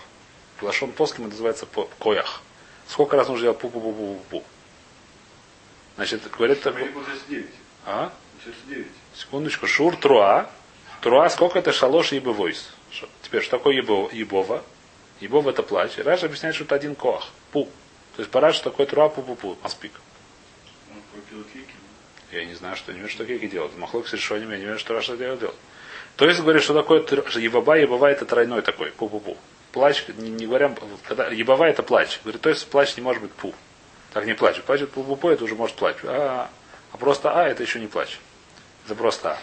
Лашон 0.61 0.91
плоским 0.91 1.23
это 1.23 1.31
называется 1.31 1.67
коях. 1.99 2.41
Сколько 2.87 3.17
раз 3.17 3.27
нужно 3.27 3.43
делать 3.43 3.59
пу 3.59 3.69
пу 3.69 3.79
пу 3.79 3.93
пу 3.93 4.13
пу 4.13 4.19
пу 4.29 4.43
Значит, 5.95 6.21
говорит, 6.31 6.63
9. 6.63 7.45
а? 7.85 8.11
Получается 8.33 8.67
9. 8.67 8.87
Секундочку, 9.15 9.67
шур 9.67 9.95
труа. 9.95 10.49
Труа, 11.01 11.29
сколько 11.29 11.59
это 11.59 11.71
шалош 11.71 12.13
ибо 12.13 12.29
войс. 12.29 12.69
Теперь, 13.21 13.41
что 13.43 13.57
такое 13.57 13.75
ебо- 13.75 14.09
ебова? 14.11 14.63
Ебова 15.19 15.51
это 15.51 15.61
плач. 15.61 15.97
Раша 15.97 16.25
объясняет, 16.25 16.55
что 16.55 16.63
это 16.63 16.75
один 16.75 16.95
коах. 16.95 17.29
Пу. 17.51 17.65
То 18.15 18.21
есть 18.21 18.31
пора, 18.31 18.53
что 18.53 18.71
такое 18.71 18.87
труа, 18.87 19.09
пу 19.09 19.21
пу 19.21 19.35
пу 19.35 19.57
Кейки. 21.31 21.73
Я 22.31 22.45
не 22.45 22.53
знаю, 22.55 22.75
что 22.75 22.91
не 22.91 22.97
умеют, 22.97 23.11
что 23.11 23.25
кейки 23.25 23.47
делают. 23.47 23.77
Махлок 23.77 24.07
с 24.07 24.13
решением, 24.13 24.51
я 24.51 24.57
не 24.57 24.63
знаю, 24.63 24.79
что 24.79 24.93
Раша 24.93 25.15
делает. 25.15 25.53
То 26.17 26.25
есть 26.25 26.41
говорит, 26.41 26.61
что 26.61 26.73
такое 26.73 27.05
ебаба, 27.39 27.77
ебава 27.77 28.11
это 28.11 28.25
тройной 28.25 28.61
такой, 28.61 28.89
пу-пу-пу. 28.89 29.37
Плач, 29.71 30.05
не, 30.17 30.29
не 30.29 30.45
говоря, 30.45 30.75
когда 31.07 31.27
ебава 31.27 31.65
это 31.65 31.83
плач. 31.83 32.19
Говорит, 32.23 32.41
то 32.41 32.49
есть 32.49 32.67
плач 32.67 32.95
не 32.97 33.01
может 33.01 33.21
быть 33.21 33.31
пу. 33.31 33.53
Так 34.13 34.25
не 34.25 34.33
плач. 34.33 34.61
Плачет 34.61 34.91
пу-пу-пу, 34.91 35.29
это 35.29 35.45
уже 35.45 35.55
может 35.55 35.75
плач. 35.77 35.95
А, 36.03 36.49
а 36.91 36.97
просто 36.97 37.31
а, 37.31 37.47
это 37.47 37.63
еще 37.63 37.79
не 37.79 37.87
плач. 37.87 38.19
Это 38.85 38.95
просто 38.95 39.31
а. 39.31 39.37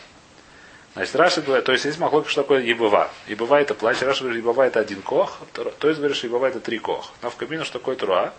Значит, 0.94 1.16
Раша 1.16 1.42
говорит, 1.42 1.64
то 1.64 1.72
есть 1.72 1.85
есть 1.85 1.98
махлок, 1.98 2.29
что 2.29 2.42
такое 2.42 2.61
ебава. 2.62 3.11
Ебава 3.29 3.61
это 3.61 3.74
плач, 3.74 4.01
Раша 4.03 4.24
говорит, 4.24 4.42
ебава 4.42 4.66
это 4.66 4.81
один 4.81 5.01
кох, 5.01 5.38
то 5.53 5.88
есть 5.88 5.98
говорит, 5.98 6.16
что 6.16 6.27
ебава 6.27 6.46
это 6.46 6.61
три 6.61 6.79
кох. 6.79 7.12
На 7.22 7.31
в 7.31 7.37
кабину, 7.37 7.64
что 7.64 7.79
такое 7.79 7.96
труа. 7.96 8.33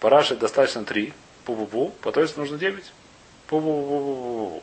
По 0.00 0.10
Раше 0.10 0.36
достаточно 0.36 0.84
три, 0.84 1.12
пу-пу-пу, 1.44 1.90
по 2.02 2.12
то 2.12 2.20
есть 2.20 2.36
нужно 2.36 2.58
девять. 2.58 2.92
Пу-пу-пу-пу-пу-пу. 3.48 4.62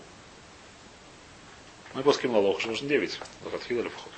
Мы 1.94 2.04
плоским 2.04 2.32
лалох, 2.32 2.60
что 2.60 2.70
нужно 2.70 2.88
девять. 2.88 3.20
Лохатхила 3.44 3.82
или 3.82 3.90
вход. 3.90 4.12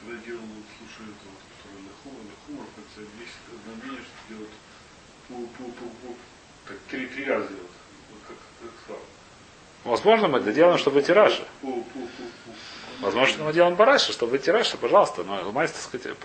Когда 0.00 0.24
делал, 0.24 0.40
слушаю 0.78 1.14
этого, 1.14 1.32
который 1.58 1.82
Лехума, 1.82 2.20
Лехума, 2.22 2.66
в 2.66 2.74
конце 2.74 3.10
есть 3.20 3.38
знамение, 3.64 4.02
что 4.02 4.34
делают 4.34 4.52
пу-пу-пу-пу. 5.28 6.16
Так 6.66 6.78
три, 6.90 7.06
три 7.06 7.24
раза 7.24 7.48
делают. 7.48 7.70
Вот 8.10 8.20
как, 8.28 8.36
как 8.62 8.70
сказал. 8.84 9.02
Возможно, 9.84 10.28
мы 10.28 10.38
это 10.38 10.52
делаем, 10.52 10.78
чтобы 10.78 10.96
выйти 10.96 11.10
Раши. 11.10 11.44
Возможно, 13.00 13.44
мы 13.44 13.52
делаем 13.52 13.74
бараши, 13.74 14.12
чтобы 14.12 14.32
выйти 14.32 14.48
Раши, 14.50 14.76
пожалуйста. 14.78 15.22
Но 15.22 15.52
мастер, 15.52 15.80
сказать, 15.80 16.16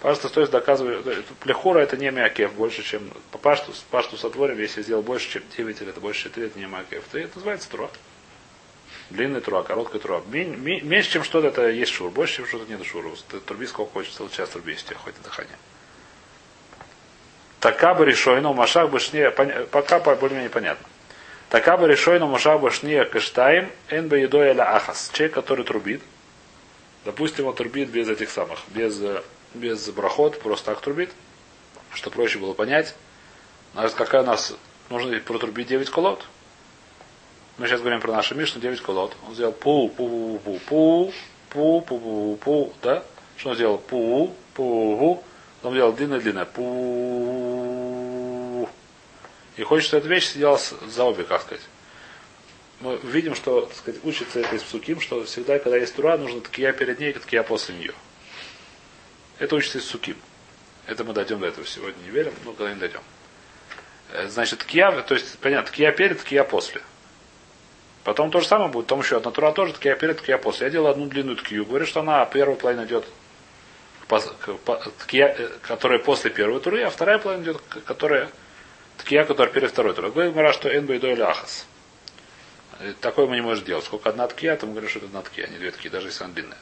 пожалуйста, 0.00 0.28
то 0.30 0.40
есть 0.40 0.52
доказываю, 0.52 1.04
плехура 1.40 1.80
это 1.80 1.96
не 1.96 2.10
мякев 2.10 2.52
больше, 2.54 2.82
чем 2.82 3.10
по 3.30 3.38
пашту, 3.38 3.72
пашту 3.90 4.16
сотворим, 4.16 4.58
если 4.58 4.82
сделал 4.82 5.02
больше, 5.02 5.30
чем 5.30 5.42
9 5.56 5.80
или 5.82 5.90
это 5.90 6.00
больше, 6.00 6.24
чем 6.24 6.32
3, 6.32 6.46
это 6.46 6.58
не 6.58 6.66
мякев. 6.66 7.04
То 7.12 7.18
это 7.18 7.36
называется 7.36 7.68
труа. 7.70 7.90
Длинный 9.10 9.42
труа, 9.42 9.62
короткий 9.62 9.98
труа. 9.98 10.22
Мен- 10.28 10.58
ме- 10.62 10.80
Меньше, 10.80 11.10
чем 11.10 11.24
что-то, 11.24 11.48
это 11.48 11.68
есть 11.68 11.92
шур. 11.92 12.10
Больше, 12.10 12.36
чем 12.36 12.46
что-то 12.46 12.70
нет 12.70 12.82
шура. 12.86 13.10
Ты 13.28 13.38
Труби 13.40 13.66
сколько 13.66 13.92
хочешь, 13.92 14.12
целый 14.14 14.30
час 14.30 14.48
труби, 14.48 14.72
если 14.72 14.86
у 14.86 14.88
тебя 14.90 14.98
хватит 15.00 15.22
дыхания. 15.22 15.58
Така 17.60 17.94
бы 17.94 18.04
решойно, 18.06 18.52
машах 18.52 18.90
башне, 18.90 19.30
поня- 19.30 19.66
пока 19.66 19.98
по- 19.98 20.14
более-менее 20.16 20.50
понятно. 20.50 20.86
Така 21.50 21.76
бы 21.76 21.86
решойно, 21.86 22.26
машах 22.26 22.60
башне 22.60 23.04
каштаем, 23.04 23.70
эн 23.88 24.08
бы 24.08 24.18
едой 24.18 24.48
аля 24.50 24.74
ахас. 24.76 25.10
Человек, 25.12 25.34
который 25.34 25.64
трубит, 25.64 26.02
допустим, 27.04 27.46
он 27.46 27.54
трубит 27.54 27.90
без 27.90 28.08
этих 28.08 28.30
самых, 28.30 28.60
без, 28.68 29.00
э, 29.00 29.22
без 29.54 29.88
брахот, 29.90 30.40
просто 30.40 30.66
так 30.66 30.80
трубит, 30.80 31.10
что 31.92 32.10
проще 32.10 32.38
было 32.38 32.54
понять. 32.54 32.94
Значит, 33.74 33.96
какая 33.96 34.22
у 34.22 34.26
нас, 34.26 34.54
нужно 34.90 35.18
протрубить 35.20 35.68
9 35.68 35.90
колод. 35.90 36.24
Мы 37.58 37.66
сейчас 37.66 37.80
говорим 37.80 38.00
про 38.00 38.12
нашу 38.12 38.34
Мишну, 38.34 38.60
9 38.60 38.80
колод. 38.80 39.16
Он 39.26 39.34
сделал 39.34 39.52
пу, 39.52 39.88
пу, 39.88 40.40
пу, 40.44 40.58
пу, 40.66 41.12
пу, 41.50 41.80
пу, 41.82 41.98
пу, 41.98 42.38
пу, 42.40 42.72
да? 42.82 43.04
Что 43.36 43.50
он 43.50 43.54
сделал? 43.54 43.78
Пу, 43.78 44.34
пу, 44.54 44.96
пу. 44.96 45.22
Он 45.62 45.72
сделал 45.72 45.92
длинное-длинное. 45.92 46.44
Пу. 46.46 46.64
И 49.56 49.62
хочет, 49.62 49.86
чтобы 49.86 50.00
эта 50.00 50.08
вещь 50.08 50.32
сидела 50.32 50.58
за 50.58 51.04
обе, 51.04 51.22
как 51.24 51.42
сказать. 51.42 51.62
Мы 52.80 52.96
видим, 53.02 53.34
что 53.34 53.62
так 53.62 53.76
сказать, 53.76 54.00
учится 54.04 54.40
это 54.40 54.56
из 54.56 54.62
псуким, 54.62 55.00
что 55.00 55.24
всегда, 55.24 55.58
когда 55.58 55.76
есть 55.76 55.94
тура, 55.94 56.16
нужно 56.16 56.40
ткия 56.40 56.72
перед 56.72 56.98
ней, 56.98 57.12
ткия 57.12 57.42
после 57.42 57.74
нее. 57.76 57.94
Это 59.38 59.54
учится 59.56 59.78
из 59.78 59.84
суким. 59.86 60.16
Это 60.86 61.04
мы 61.04 61.12
дойдем 61.14 61.40
до 61.40 61.46
этого 61.46 61.66
сегодня, 61.66 62.02
не 62.02 62.10
верим, 62.10 62.34
но 62.44 62.52
когда-нибудь 62.52 62.80
дойдем. 62.80 63.00
Э, 64.12 64.28
Значит, 64.28 64.60
ткия, 64.60 64.90
то 65.02 65.14
есть, 65.14 65.38
понятно, 65.38 65.70
ткия 65.70 65.92
перед, 65.92 66.20
ткия 66.20 66.44
после. 66.44 66.82
Потом 68.02 68.30
то 68.30 68.40
же 68.40 68.46
самое 68.46 68.70
будет, 68.70 68.86
потом 68.86 69.00
еще 69.00 69.16
одна 69.16 69.30
тура 69.30 69.52
тоже, 69.52 69.72
ткия 69.72 69.96
перед, 69.96 70.18
ткия 70.18 70.36
после. 70.36 70.66
Я 70.66 70.70
делаю 70.70 70.90
одну 70.90 71.06
длинную 71.06 71.36
ткию, 71.36 71.64
говорю, 71.64 71.86
что 71.86 72.00
она 72.00 72.24
первая 72.26 72.56
половина 72.56 72.84
идет 72.84 73.06
ткия, 74.98 75.34
э, 75.38 75.48
которая 75.62 75.98
после 75.98 76.30
первой 76.30 76.60
туры, 76.60 76.82
а 76.82 76.90
вторая 76.90 77.18
половина 77.18 77.44
идет, 77.44 77.62
которая 77.86 78.30
ткия, 78.98 79.24
которая 79.24 79.52
перед 79.52 79.70
второй 79.70 79.94
турой. 79.94 80.10
Говорит 80.10 80.34
Мара, 80.34 80.52
что 80.52 80.68
энбо 80.68 80.94
и 80.94 81.20
ахас. 81.20 81.66
Э, 82.84 82.92
Такое 83.00 83.26
мы 83.26 83.36
не 83.36 83.42
можем 83.42 83.64
делать. 83.64 83.84
Сколько 83.84 84.10
одна 84.10 84.28
ткия, 84.28 84.56
то 84.56 84.66
мы 84.66 84.72
говорим, 84.72 84.90
что 84.90 84.98
это 84.98 85.06
одна 85.06 85.22
ткия, 85.22 85.46
а 85.46 85.48
не 85.48 85.58
две 85.58 85.70
ткии, 85.70 85.88
даже 85.88 86.08
если 86.08 86.24
она 86.24 86.34
длинная. 86.34 86.58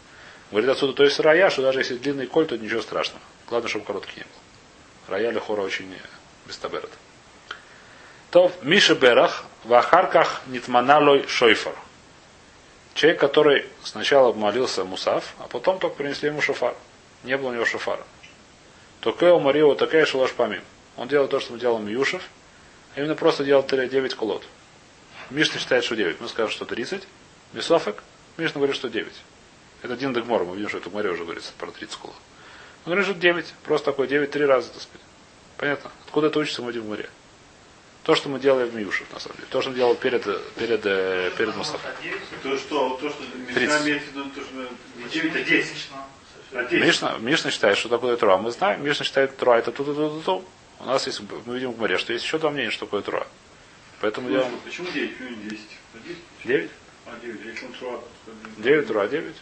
Говорит 0.50 0.70
отсюда, 0.70 0.92
то 0.92 1.02
есть 1.02 1.18
рая, 1.18 1.50
что 1.50 1.62
даже 1.62 1.80
если 1.80 1.96
длинный 1.96 2.26
коль, 2.26 2.46
то 2.46 2.56
ничего 2.56 2.82
страшного. 2.82 3.20
Главное, 3.48 3.68
чтобы 3.68 3.84
короткий 3.84 4.18
не 4.18 4.22
был. 4.22 4.30
Рая 5.08 5.30
или 5.30 5.38
хора 5.38 5.62
очень 5.62 5.92
бестаберет. 6.46 6.90
То 8.30 8.52
Миша 8.62 8.94
Берах 8.94 9.44
в 9.64 9.74
Ахарках 9.74 10.42
Нитманалой 10.46 11.26
Шойфар. 11.26 11.74
Человек, 12.94 13.20
который 13.20 13.66
сначала 13.82 14.32
молился 14.32 14.84
Мусав, 14.84 15.34
а 15.38 15.48
потом 15.48 15.78
только 15.78 15.96
принесли 15.96 16.28
ему 16.28 16.40
шофар. 16.42 16.74
Не 17.24 17.36
было 17.36 17.48
у 17.48 17.52
него 17.54 17.64
шофара. 17.64 18.04
Только 19.00 19.32
у 19.34 19.40
Марио 19.40 19.74
такая 19.74 20.04
шалаш 20.04 20.32
помим. 20.32 20.62
Он 20.96 21.08
делал 21.08 21.26
то, 21.26 21.40
что 21.40 21.54
мы 21.54 21.58
делаем 21.58 21.88
Юшев, 21.88 22.22
а 22.94 23.00
именно 23.00 23.14
просто 23.14 23.44
делал 23.44 23.64
9 23.66 24.14
колод. 24.14 24.44
Мишна 25.30 25.58
считает, 25.58 25.84
что 25.84 25.96
9. 25.96 26.20
Мы 26.20 26.28
скажем, 26.28 26.50
что 26.50 26.64
30. 26.64 27.02
Бесофек. 27.52 28.02
Мишна 28.36 28.58
говорит, 28.58 28.76
что 28.76 28.88
9. 28.88 29.12
Это 29.82 29.94
один 29.94 30.12
Дагмор. 30.12 30.44
Мы 30.44 30.56
видим, 30.56 30.68
что 30.68 30.78
это 30.78 30.90
море 30.90 31.10
уже 31.10 31.24
говорится 31.24 31.52
про 31.58 31.70
30 31.70 31.96
колод. 31.96 32.16
Он 32.84 32.92
говорит, 32.92 33.04
что 33.04 33.14
9. 33.14 33.46
Просто 33.64 33.86
такой 33.86 34.08
9 34.08 34.30
три 34.30 34.44
раза, 34.44 34.68
так 34.68 34.82
сказать. 34.82 35.00
Понятно? 35.56 35.90
Откуда 36.06 36.28
это 36.28 36.38
учится 36.38 36.62
мы 36.62 36.72
видим 36.72 36.86
в 36.86 36.88
море? 36.88 37.08
То, 38.04 38.16
что 38.16 38.28
мы 38.28 38.40
делаем 38.40 38.68
в 38.68 38.74
Миюшев, 38.74 39.06
на 39.12 39.20
самом 39.20 39.36
деле. 39.36 39.48
То, 39.50 39.60
что 39.60 39.70
мы 39.70 39.76
делаем 39.76 39.96
перед, 39.96 40.24
перед, 40.54 40.84
э, 40.84 41.30
перед 41.38 41.54
Мусафом. 41.54 41.90
То, 42.42 42.56
что, 42.56 42.98
то, 43.00 43.10
что. 43.10 43.22
Мишна 43.48 43.80
имеет 43.82 44.02
в 44.02 44.06
виду, 44.08 44.24
то, 44.30 44.40
что 44.40 44.54
не 44.96 45.08
9, 45.08 45.36
а 45.36 45.40
10. 45.44 45.90
Надеюсь. 46.52 46.84
Мишна, 46.84 47.16
Мишна 47.18 47.50
считает, 47.50 47.78
что 47.78 47.88
такое 47.88 48.16
Тура. 48.16 48.36
Мы 48.38 48.50
знаем, 48.50 48.84
Мишна 48.84 49.04
считает 49.04 49.36
Тура 49.36 49.54
это 49.54 49.70
ту 49.70 49.84
ту 49.84 49.94
ту 49.94 50.10
ту 50.10 50.20
ту 50.20 50.44
У 50.80 50.84
нас 50.84 51.06
есть, 51.06 51.22
мы 51.46 51.54
видим 51.54 51.72
в 51.72 51.78
море, 51.78 51.96
что 51.96 52.12
есть 52.12 52.24
еще 52.24 52.38
два 52.38 52.50
мнения, 52.50 52.70
что 52.70 52.86
такое 52.86 53.02
Тура. 53.02 53.26
Поэтому 54.02 54.28
я... 54.30 54.44
Почему 54.64 54.90
9? 54.90 55.16
Почему 55.16 55.28
не 55.30 55.36
10? 55.44 55.60
На 55.94 56.00
10? 56.00 56.18
Девять? 56.44 56.70
А, 57.06 57.18
9. 57.22 57.40
А 57.40 57.48
если 57.48 57.66
он 57.66 57.74
шуа, 57.74 57.98
то 57.98 58.32
один. 58.32 58.62
Девять 58.62 58.86
Тура, 58.88 59.06
девять. 59.06 59.36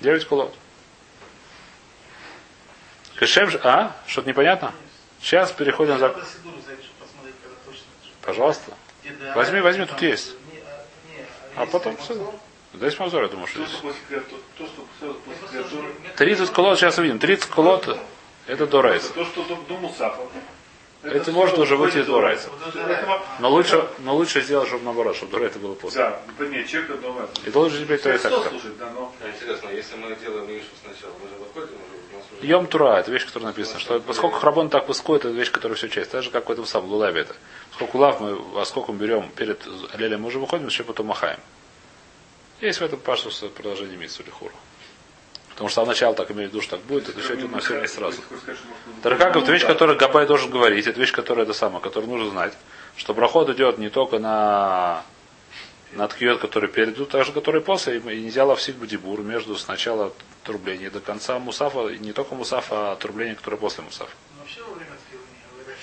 Девять 0.00 0.24
кулот. 0.24 0.54
Кешем 3.18 3.50
же... 3.50 3.60
А? 3.64 3.96
Что-то 4.06 4.28
непонятно? 4.28 4.72
Сейчас 5.20 5.50
переходим 5.50 5.98
за... 5.98 6.14
Пожалуйста. 8.22 8.72
Где 9.02 9.32
Возьми, 9.32 9.60
возьми, 9.60 9.84
тут 9.86 10.00
есть. 10.00 10.36
а, 11.56 11.60
А 11.60 11.60
есть 11.62 11.72
потом 11.72 11.96
все. 11.96 12.34
Здесь 12.72 12.96
Мазор, 13.00 13.22
я 13.22 13.28
думаю, 13.28 13.48
что 13.48 13.66
здесь. 13.66 13.80
Я 14.10 14.20
мне 16.02 16.10
30 16.16 16.50
колод 16.50 16.78
сейчас 16.78 16.98
увидим. 16.98 17.18
30 17.18 17.50
колод 17.50 17.98
это 18.46 18.66
до 18.68 18.80
райса. 18.82 19.12
то, 19.12 19.24
что 19.24 19.42
до 19.68 19.76
Мусафа. 19.78 20.22
Это 21.12 21.32
может 21.32 21.58
уже 21.58 21.76
выйти 21.76 21.98
из 21.98 22.06
до 22.06 22.12
до 22.12 22.20
Райса. 22.20 22.48
Вот 22.50 22.74
это 22.74 22.92
Этого- 22.92 23.22
Но 23.38 23.50
лучше, 23.50 23.88
но 23.98 24.14
лучше 24.14 24.40
сделать, 24.42 24.68
чтобы 24.68 24.84
наоборот, 24.84 25.16
чтобы 25.16 25.38
это 25.40 25.58
было 25.58 25.74
после. 25.74 26.00
Да, 26.02 26.20
нет, 26.44 26.66
человек 26.68 26.90
Райса. 26.90 27.28
И 27.46 27.50
должен 27.50 27.84
теперь 27.84 27.98
то 27.98 28.12
и 28.12 28.18
так. 28.18 28.32
Но... 28.32 29.12
А 29.22 29.28
Интересно, 29.28 29.68
если 29.70 29.96
мы 29.96 30.16
делаем 30.16 30.62
сначала, 30.82 31.12
мы 31.22 31.28
же 31.28 31.34
выходим 31.36 31.76
уже. 31.76 31.96
Йом 32.46 32.66
Тура, 32.66 32.96
это 32.98 33.10
вещь, 33.10 33.24
которая 33.26 33.48
написана, 33.48 33.80
что 33.80 34.00
поскольку 34.00 34.36
Храбон 34.36 34.68
так 34.68 34.88
высоко, 34.88 35.16
это 35.16 35.28
вещь, 35.28 35.50
которая 35.50 35.76
все 35.76 35.88
часть. 35.88 36.10
Так 36.10 36.22
же, 36.22 36.30
как 36.30 36.48
в 36.48 36.52
этом 36.52 36.66
самом 36.66 36.90
Лулаве 36.90 37.22
это. 37.22 37.34
Сколько 37.72 37.96
лав 37.96 38.20
мы, 38.20 38.38
а 38.60 38.64
сколько 38.64 38.92
мы 38.92 38.98
берем 38.98 39.30
перед 39.30 39.66
Алелем, 39.94 40.22
мы 40.22 40.28
уже 40.28 40.38
выходим, 40.38 40.66
еще 40.66 40.84
потом 40.84 41.06
махаем. 41.06 41.38
Есть 42.60 42.80
в 42.80 42.84
этом 42.84 42.98
пашу 42.98 43.30
продолжение 43.54 43.96
Митсу 43.96 44.22
или 44.22 44.30
Хуру. 44.30 44.54
Потому 45.56 45.70
что 45.70 45.84
сначала 45.86 46.14
так 46.14 46.30
имею 46.32 46.50
в 46.50 46.52
виду, 46.52 46.60
что 46.60 46.76
так 46.76 46.84
будет, 46.84 47.08
это 47.08 47.18
все 47.18 47.34
идет 47.34 47.50
на 47.50 47.60
все 47.60 47.78
вместе 47.78 47.96
сразу. 47.96 48.20
Таракаков 49.02 49.44
это 49.44 49.52
вещь, 49.52 49.64
которую 49.64 49.98
Габай 49.98 50.26
должен 50.26 50.50
говорить, 50.50 50.86
это 50.86 51.00
вещь, 51.00 51.12
которая 51.12 51.46
это 51.46 51.54
самое, 51.54 51.80
которую 51.80 52.10
нужно 52.10 52.28
знать, 52.28 52.52
что 52.94 53.14
проход 53.14 53.48
идет 53.48 53.78
не 53.78 53.88
только 53.88 54.18
на 54.18 55.02
на 55.92 56.08
ткиот, 56.08 56.40
который 56.40 56.68
перед, 56.68 57.08
так 57.08 57.24
же, 57.24 57.32
который 57.32 57.62
после, 57.62 57.96
и 57.96 58.20
нельзя 58.20 58.44
лавсик 58.44 58.76
будибур 58.76 59.22
между 59.22 59.56
сначала 59.56 60.12
отрубления 60.42 60.90
до 60.90 61.00
конца 61.00 61.38
мусафа, 61.38 61.88
и 61.88 61.98
не 61.98 62.12
только 62.12 62.34
мусафа, 62.34 62.90
а 62.90 62.92
отрубление, 62.92 63.34
которое 63.34 63.56
после 63.56 63.82
мусафа. 63.82 64.12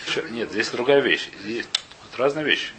Еще-. 0.06 0.30
Нет, 0.30 0.52
здесь 0.52 0.70
другая 0.70 1.00
вещь. 1.00 1.32
Здесь 1.42 1.66
вот 2.04 2.20
разная 2.20 2.44
вещь. 2.44 2.74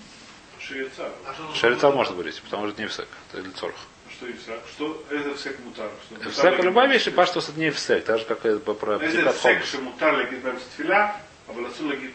Шерица. 0.60 1.10
А 1.26 1.56
Шарица 1.56 1.90
можно 1.90 2.14
говорить, 2.14 2.40
потому 2.42 2.66
что 2.66 2.72
это 2.72 2.82
не 2.82 2.88
всек, 2.88 3.08
это 3.32 3.42
для 3.42 3.52
цорх. 3.52 3.74
Что 4.24 4.30
Исаак? 4.32 4.62
Что 4.70 5.04
это 5.10 5.34
всек 5.34 5.58
мутар? 5.64 5.90
Что 6.32 6.50
легит 6.50 6.64
любая 6.64 6.86
бэм 6.86 6.92
вещь, 6.92 7.02
стфиля? 7.02 7.16
паштус 7.16 7.48
это 7.48 7.60
не 7.60 7.70
всек, 7.70 8.04
так 8.04 8.18
же, 8.18 8.24
как 8.24 8.44
и 8.46 8.58
про 8.58 8.96
Это 8.96 9.32
всек, 9.32 9.64
что 9.64 9.78
мутар 9.78 10.18
легит 10.18 10.40
бэм 10.42 10.58
стфиля, 10.58 11.16
а 11.46 11.52
вот 11.52 11.66
отсюда 11.66 11.94
легит... 11.94 12.14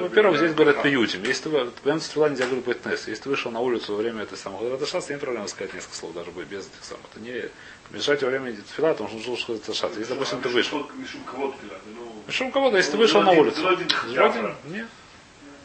Во-первых, 0.00 0.38
здесь 0.38 0.52
говорят 0.52 0.82
пиютим. 0.82 1.22
Если 1.22 1.48
ты 1.48 1.66
прям 1.82 2.00
стрела 2.00 2.28
нельзя 2.28 2.46
говорить 2.46 2.64
бэтнес. 2.64 3.06
Если 3.06 3.22
ты 3.22 3.28
вышел 3.28 3.50
на 3.52 3.60
улицу 3.60 3.92
во 3.92 3.98
время 3.98 4.22
этой 4.24 4.36
самой 4.36 4.58
Хадраташас, 4.60 5.08
нет 5.10 5.20
проблем 5.20 5.46
сказать 5.46 5.74
несколько 5.74 5.94
слов, 5.94 6.12
даже 6.14 6.30
без 6.32 6.66
этих 6.66 6.82
самых. 6.82 7.04
Это 7.12 7.20
не 7.20 7.50
мешать 7.90 8.22
во 8.22 8.30
время 8.30 8.52
тфила, 8.52 8.92
потому 8.92 9.08
что 9.08 9.18
нужно 9.18 9.46
Хадраташас. 9.46 9.96
Если, 9.96 10.12
допустим, 10.12 10.40
ты 10.40 10.48
вышел. 10.48 10.90
Мишум 10.96 11.22
кого-то, 11.24 11.56
ну... 11.94 12.50
Кого-то, 12.50 12.76
если 12.78 12.90
ты 12.92 12.96
Ну, 12.96 13.02
вышел 13.02 13.22
на 13.22 13.32
улицу. 13.32 13.60
Нет. 14.08 14.86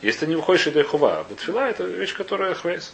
Если 0.01 0.19
ты 0.21 0.27
не 0.27 0.35
выходишь 0.35 0.67
и 0.67 0.83
хува, 0.83 1.25
бетфила 1.29 1.61
это 1.61 1.83
вещь, 1.83 2.13
которая 2.13 2.53
хвейс. 2.53 2.93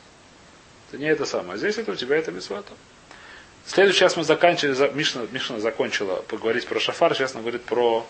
Это 0.90 0.98
не 0.98 1.08
это 1.08 1.26
самое. 1.26 1.58
Здесь 1.58 1.78
это 1.78 1.92
у 1.92 1.96
тебя 1.96 2.16
это 2.18 2.32
митцвата. 2.32 2.74
В 3.66 3.72
следующий 3.72 4.04
раз 4.04 4.16
мы 4.16 4.24
заканчивали, 4.24 4.74
за- 4.74 4.90
Мишна, 4.90 5.26
Мишна 5.32 5.60
закончила 5.60 6.18
поговорить 6.18 6.68
про 6.68 6.80
шафар, 6.80 7.16
сейчас 7.16 7.34
она 7.34 7.42
говорит 7.42 7.64
про, 7.64 8.06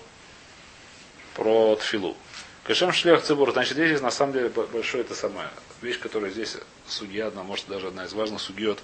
про 1.34 1.76
тфилу. 1.78 2.18
Кашем 2.66 2.92
шлех 2.92 3.24
цибур, 3.24 3.52
значит, 3.54 3.74
здесь 3.74 3.92
есть 3.92 4.04
на 4.04 4.12
самом 4.12 4.34
деле 4.34 4.50
большое 4.50 5.04
это 5.04 5.16
самое. 5.16 5.50
Вещь, 5.82 6.00
которая 6.00 6.32
здесь 6.32 6.58
судья 6.88 7.28
одна, 7.28 7.44
может 7.44 7.68
даже 7.68 7.88
одна 7.88 8.06
из 8.06 8.14
важных 8.14 8.42
судьет, 8.42 8.80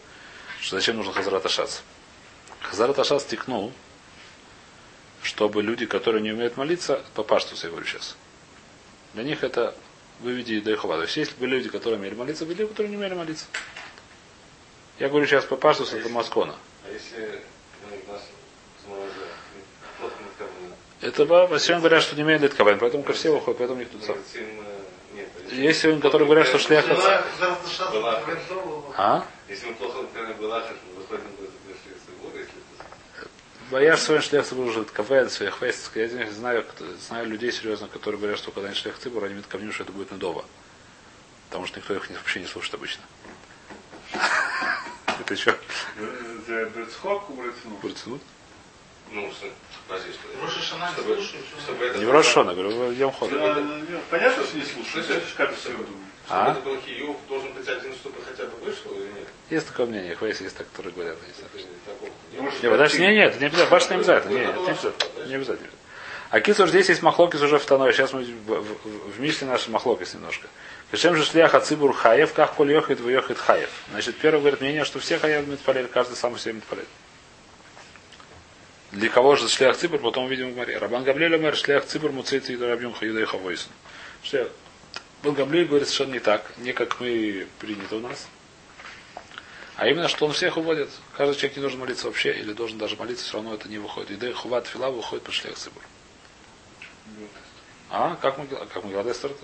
что 0.62 0.78
зачем 0.78 0.98
нужно 0.98 1.12
хазарат 1.14 1.46
ашац. 1.46 1.80
Хазарат 2.62 3.00
ашац 3.00 3.26
текнул, 3.26 3.74
чтобы 5.24 5.64
люди, 5.64 5.86
которые 5.86 6.22
не 6.22 6.32
умеют 6.32 6.58
молиться, 6.58 7.02
по 7.16 7.24
паштусу 7.24 7.66
я 7.68 7.72
говорю 7.72 7.88
сейчас, 7.88 8.16
для 9.14 9.24
них 9.24 9.44
это 9.44 9.76
выведи 10.20 10.60
до 10.62 10.74
Ихова. 10.74 10.98
То 10.98 11.04
есть 11.04 11.18
есть 11.18 11.38
были 11.38 11.56
люди, 11.56 11.70
которые 11.70 12.00
умели 12.00 12.14
молиться, 12.14 12.46
были 12.46 12.66
которые 12.66 12.92
не 12.92 12.98
умели 12.98 13.16
молиться. 13.16 13.46
Я 15.02 15.10
говорю 15.10 15.26
сейчас 15.26 15.46
по 15.46 15.56
паштусу, 15.56 15.98
это 15.98 16.10
Маскона. 16.10 16.54
А 16.86 16.92
если 16.94 17.42
ну, 17.90 18.14
нас 18.14 18.22
не 20.00 20.38
кормили? 20.38 20.76
Это 21.02 21.26
во 21.26 21.58
всем 21.58 21.80
говорят, 21.80 22.04
что 22.04 22.16
не 22.16 22.22
имеют 22.22 22.44
литкавен, 22.44 22.78
поэтому 22.78 23.02
ко 23.02 23.14
все 23.14 23.32
выходят, 23.32 23.58
поэтому 23.58 23.84
тут 23.84 24.04
сам. 24.04 24.16
Э. 24.16 25.26
А 25.50 25.56
Есть 25.56 25.82
сегодня, 25.82 26.02
которые 26.02 26.28
говорят, 26.28 26.46
что 26.46 26.60
шлях. 26.60 26.86
А? 28.96 29.26
Если 29.50 29.70
мы 29.70 29.74
плохо 29.74 30.04
мы 30.04 30.34
выходим. 30.36 31.26
Бояр 33.72 33.98
сегодня 33.98 34.22
шлях 34.22 34.46
цибур 34.46 34.68
уже 34.68 34.86
КВН, 34.86 35.32
своих 35.32 35.58
фейстов. 35.58 35.96
Я 35.96 36.10
знаю, 36.30 36.64
кто- 36.64 36.86
знаю 37.08 37.26
людей 37.26 37.52
серьезно, 37.52 37.88
которые 37.88 38.20
говорят, 38.20 38.38
что 38.38 38.52
когда 38.52 38.68
они 38.68 38.78
шлях 38.78 39.00
цибур, 39.00 39.24
они 39.24 39.42
ко 39.42 39.58
мне, 39.58 39.72
что 39.72 39.82
это 39.82 39.94
будет 39.94 40.12
надово. 40.12 40.46
Потому 41.50 41.66
что 41.66 41.80
никто 41.80 41.96
их 41.96 42.08
вообще 42.08 42.40
не 42.40 42.46
слушает 42.46 42.76
обычно. 42.76 43.02
Это 45.20 45.36
что? 45.36 45.58
За 46.48 46.66
Берцхок 46.66 47.30
убрать, 47.30 47.56
Бурцинут? 47.82 48.22
Ну, 49.12 49.30
чтобы. 49.32 49.52
Не 52.00 52.06
в 52.06 52.12
Рошона, 52.12 52.54
говорю, 52.54 52.88
в 52.88 52.92
Йом 52.94 53.12
Ход. 53.12 53.30
Понятно, 54.10 54.44
что 54.44 54.58
не 54.58 54.64
слушают. 54.64 55.06
Знаешь, 55.06 55.24
как 55.36 55.54
все 55.56 55.70
А? 56.30 56.52
это 56.52 56.62
был 56.62 56.80
Хиюв, 56.80 57.18
должен 57.28 57.52
быть 57.54 57.68
один, 57.68 57.94
чтобы 57.94 58.16
хотя 58.24 58.46
бы 58.46 58.56
вышел 58.64 58.92
или 58.94 59.08
нет? 59.20 59.28
Есть 59.50 59.68
такое 59.68 59.86
мнение, 59.88 60.16
хвейс 60.16 60.40
есть 60.40 60.56
так, 60.56 60.68
которые 60.72 60.94
говорят. 60.94 61.18
не 61.28 61.34
знаю. 61.34 61.50
Это 61.56 61.92
такого. 61.92 62.42
Может, 62.42 62.64
Не, 62.64 62.70
подожди, 62.70 63.00
не, 63.00 63.16
нет, 63.16 63.40
не 63.42 63.48
обязательно, 63.48 63.70
баш 63.72 63.90
не 63.90 63.96
обязательно, 63.96 64.32
не, 64.34 64.44
это 64.46 64.60
не 64.60 64.70
обязательно. 64.70 65.26
Не 65.28 65.36
обязательно. 65.36 65.70
А 66.32 66.40
кицур 66.40 66.70
здесь 66.70 66.88
есть 66.88 67.02
махлокис 67.02 67.42
уже 67.42 67.60
в 67.60 67.66
Таной. 67.66 67.92
Сейчас 67.92 68.14
мы 68.14 68.24
в, 68.24 68.64
в, 69.12 69.20
Мишле 69.20 69.48
наш 69.48 69.68
махлокис 69.68 70.14
немножко. 70.14 70.48
Зачем 70.90 71.18
же 71.18 71.26
шлях 71.26 71.54
ацибур 71.54 71.94
хаев, 71.94 72.32
как 72.32 72.54
коль 72.54 72.72
йохит 72.72 73.02
выехит 73.02 73.38
хаев? 73.38 73.70
Значит, 73.92 74.16
первое 74.16 74.40
говорит 74.40 74.62
мнение, 74.62 74.86
что 74.86 75.00
все 75.00 75.20
хаев 75.20 75.46
митпалель, 75.46 75.88
каждый 75.88 76.16
сам 76.16 76.38
себе 76.40 76.54
митпалель. 76.54 76.88
Для 78.94 79.10
кого 79.10 79.36
же 79.36 79.50
шлях 79.50 79.76
цибур, 79.76 80.00
потом 80.00 80.26
увидим 80.26 80.54
в 80.54 80.56
море. 80.56 80.78
Рабан 80.78 81.04
Гамлель 81.04 81.38
мэр 81.38 81.54
шлях 81.54 81.86
цибур 81.86 82.14
муцейт 82.14 82.50
и 82.50 82.58
рабьем 82.58 82.94
хаюда 82.94 83.20
и 83.20 83.26
хавойсен. 83.26 83.70
Шлях. 84.24 84.48
Бан 85.24 85.34
Гамлель 85.34 85.66
говорит 85.66 85.90
совершенно 85.90 86.14
не 86.14 86.20
так, 86.20 86.50
не 86.58 86.72
как 86.72 87.02
мы 87.02 87.46
принято 87.60 87.98
у 87.98 88.00
нас. 88.00 88.30
А 89.76 89.90
именно, 89.90 90.08
что 90.08 90.26
он 90.26 90.32
всех 90.32 90.56
уводит. 90.56 90.90
Каждый 91.18 91.36
человек 91.36 91.58
не 91.58 91.62
должен 91.62 91.80
молиться 91.80 92.08
вообще, 92.08 92.32
или 92.32 92.54
должен 92.54 92.78
даже 92.78 92.96
молиться, 92.96 93.26
все 93.26 93.34
равно 93.34 93.54
это 93.54 93.68
не 93.68 93.80
выходит. 93.80 94.12
Идея 94.12 94.34
хуват 94.34 94.68
фила 94.68 94.90
выходит 94.90 95.26
по 95.26 95.32
шлях 95.34 95.56
цибур. 95.56 95.84
А, 97.90 98.16
как 98.22 98.38
мы, 98.38 98.46
как 98.48 98.84
мы 98.84 98.92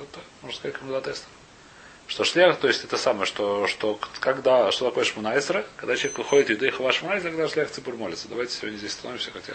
это, 0.04 0.20
можно 0.42 0.58
сказать, 0.58 0.76
как 0.76 0.84
Эстер. 1.08 1.28
Что 2.08 2.24
шлях, 2.24 2.58
то 2.60 2.70
есть 2.70 2.86
это 2.86 2.98
самое, 2.98 3.26
что, 3.26 3.68
что 3.68 4.00
когда, 4.22 4.72
что 4.72 4.86
такое 4.86 5.04
шмунайсера, 5.04 5.66
когда 5.76 5.98
человек 5.98 6.18
выходит 6.20 6.64
и 6.64 6.70
хава 6.70 6.94
шмунайсера, 6.94 7.32
когда 7.32 7.50
шлях 7.50 7.70
цибур 7.70 7.96
молится. 7.96 8.30
Давайте 8.30 8.56
сегодня 8.56 8.78
здесь 8.78 8.92
остановимся, 8.92 9.32
хотя 9.32 9.54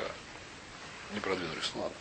не 1.14 1.20
продвинулись. 1.20 1.72
Ну 1.74 1.82
ладно. 1.82 1.96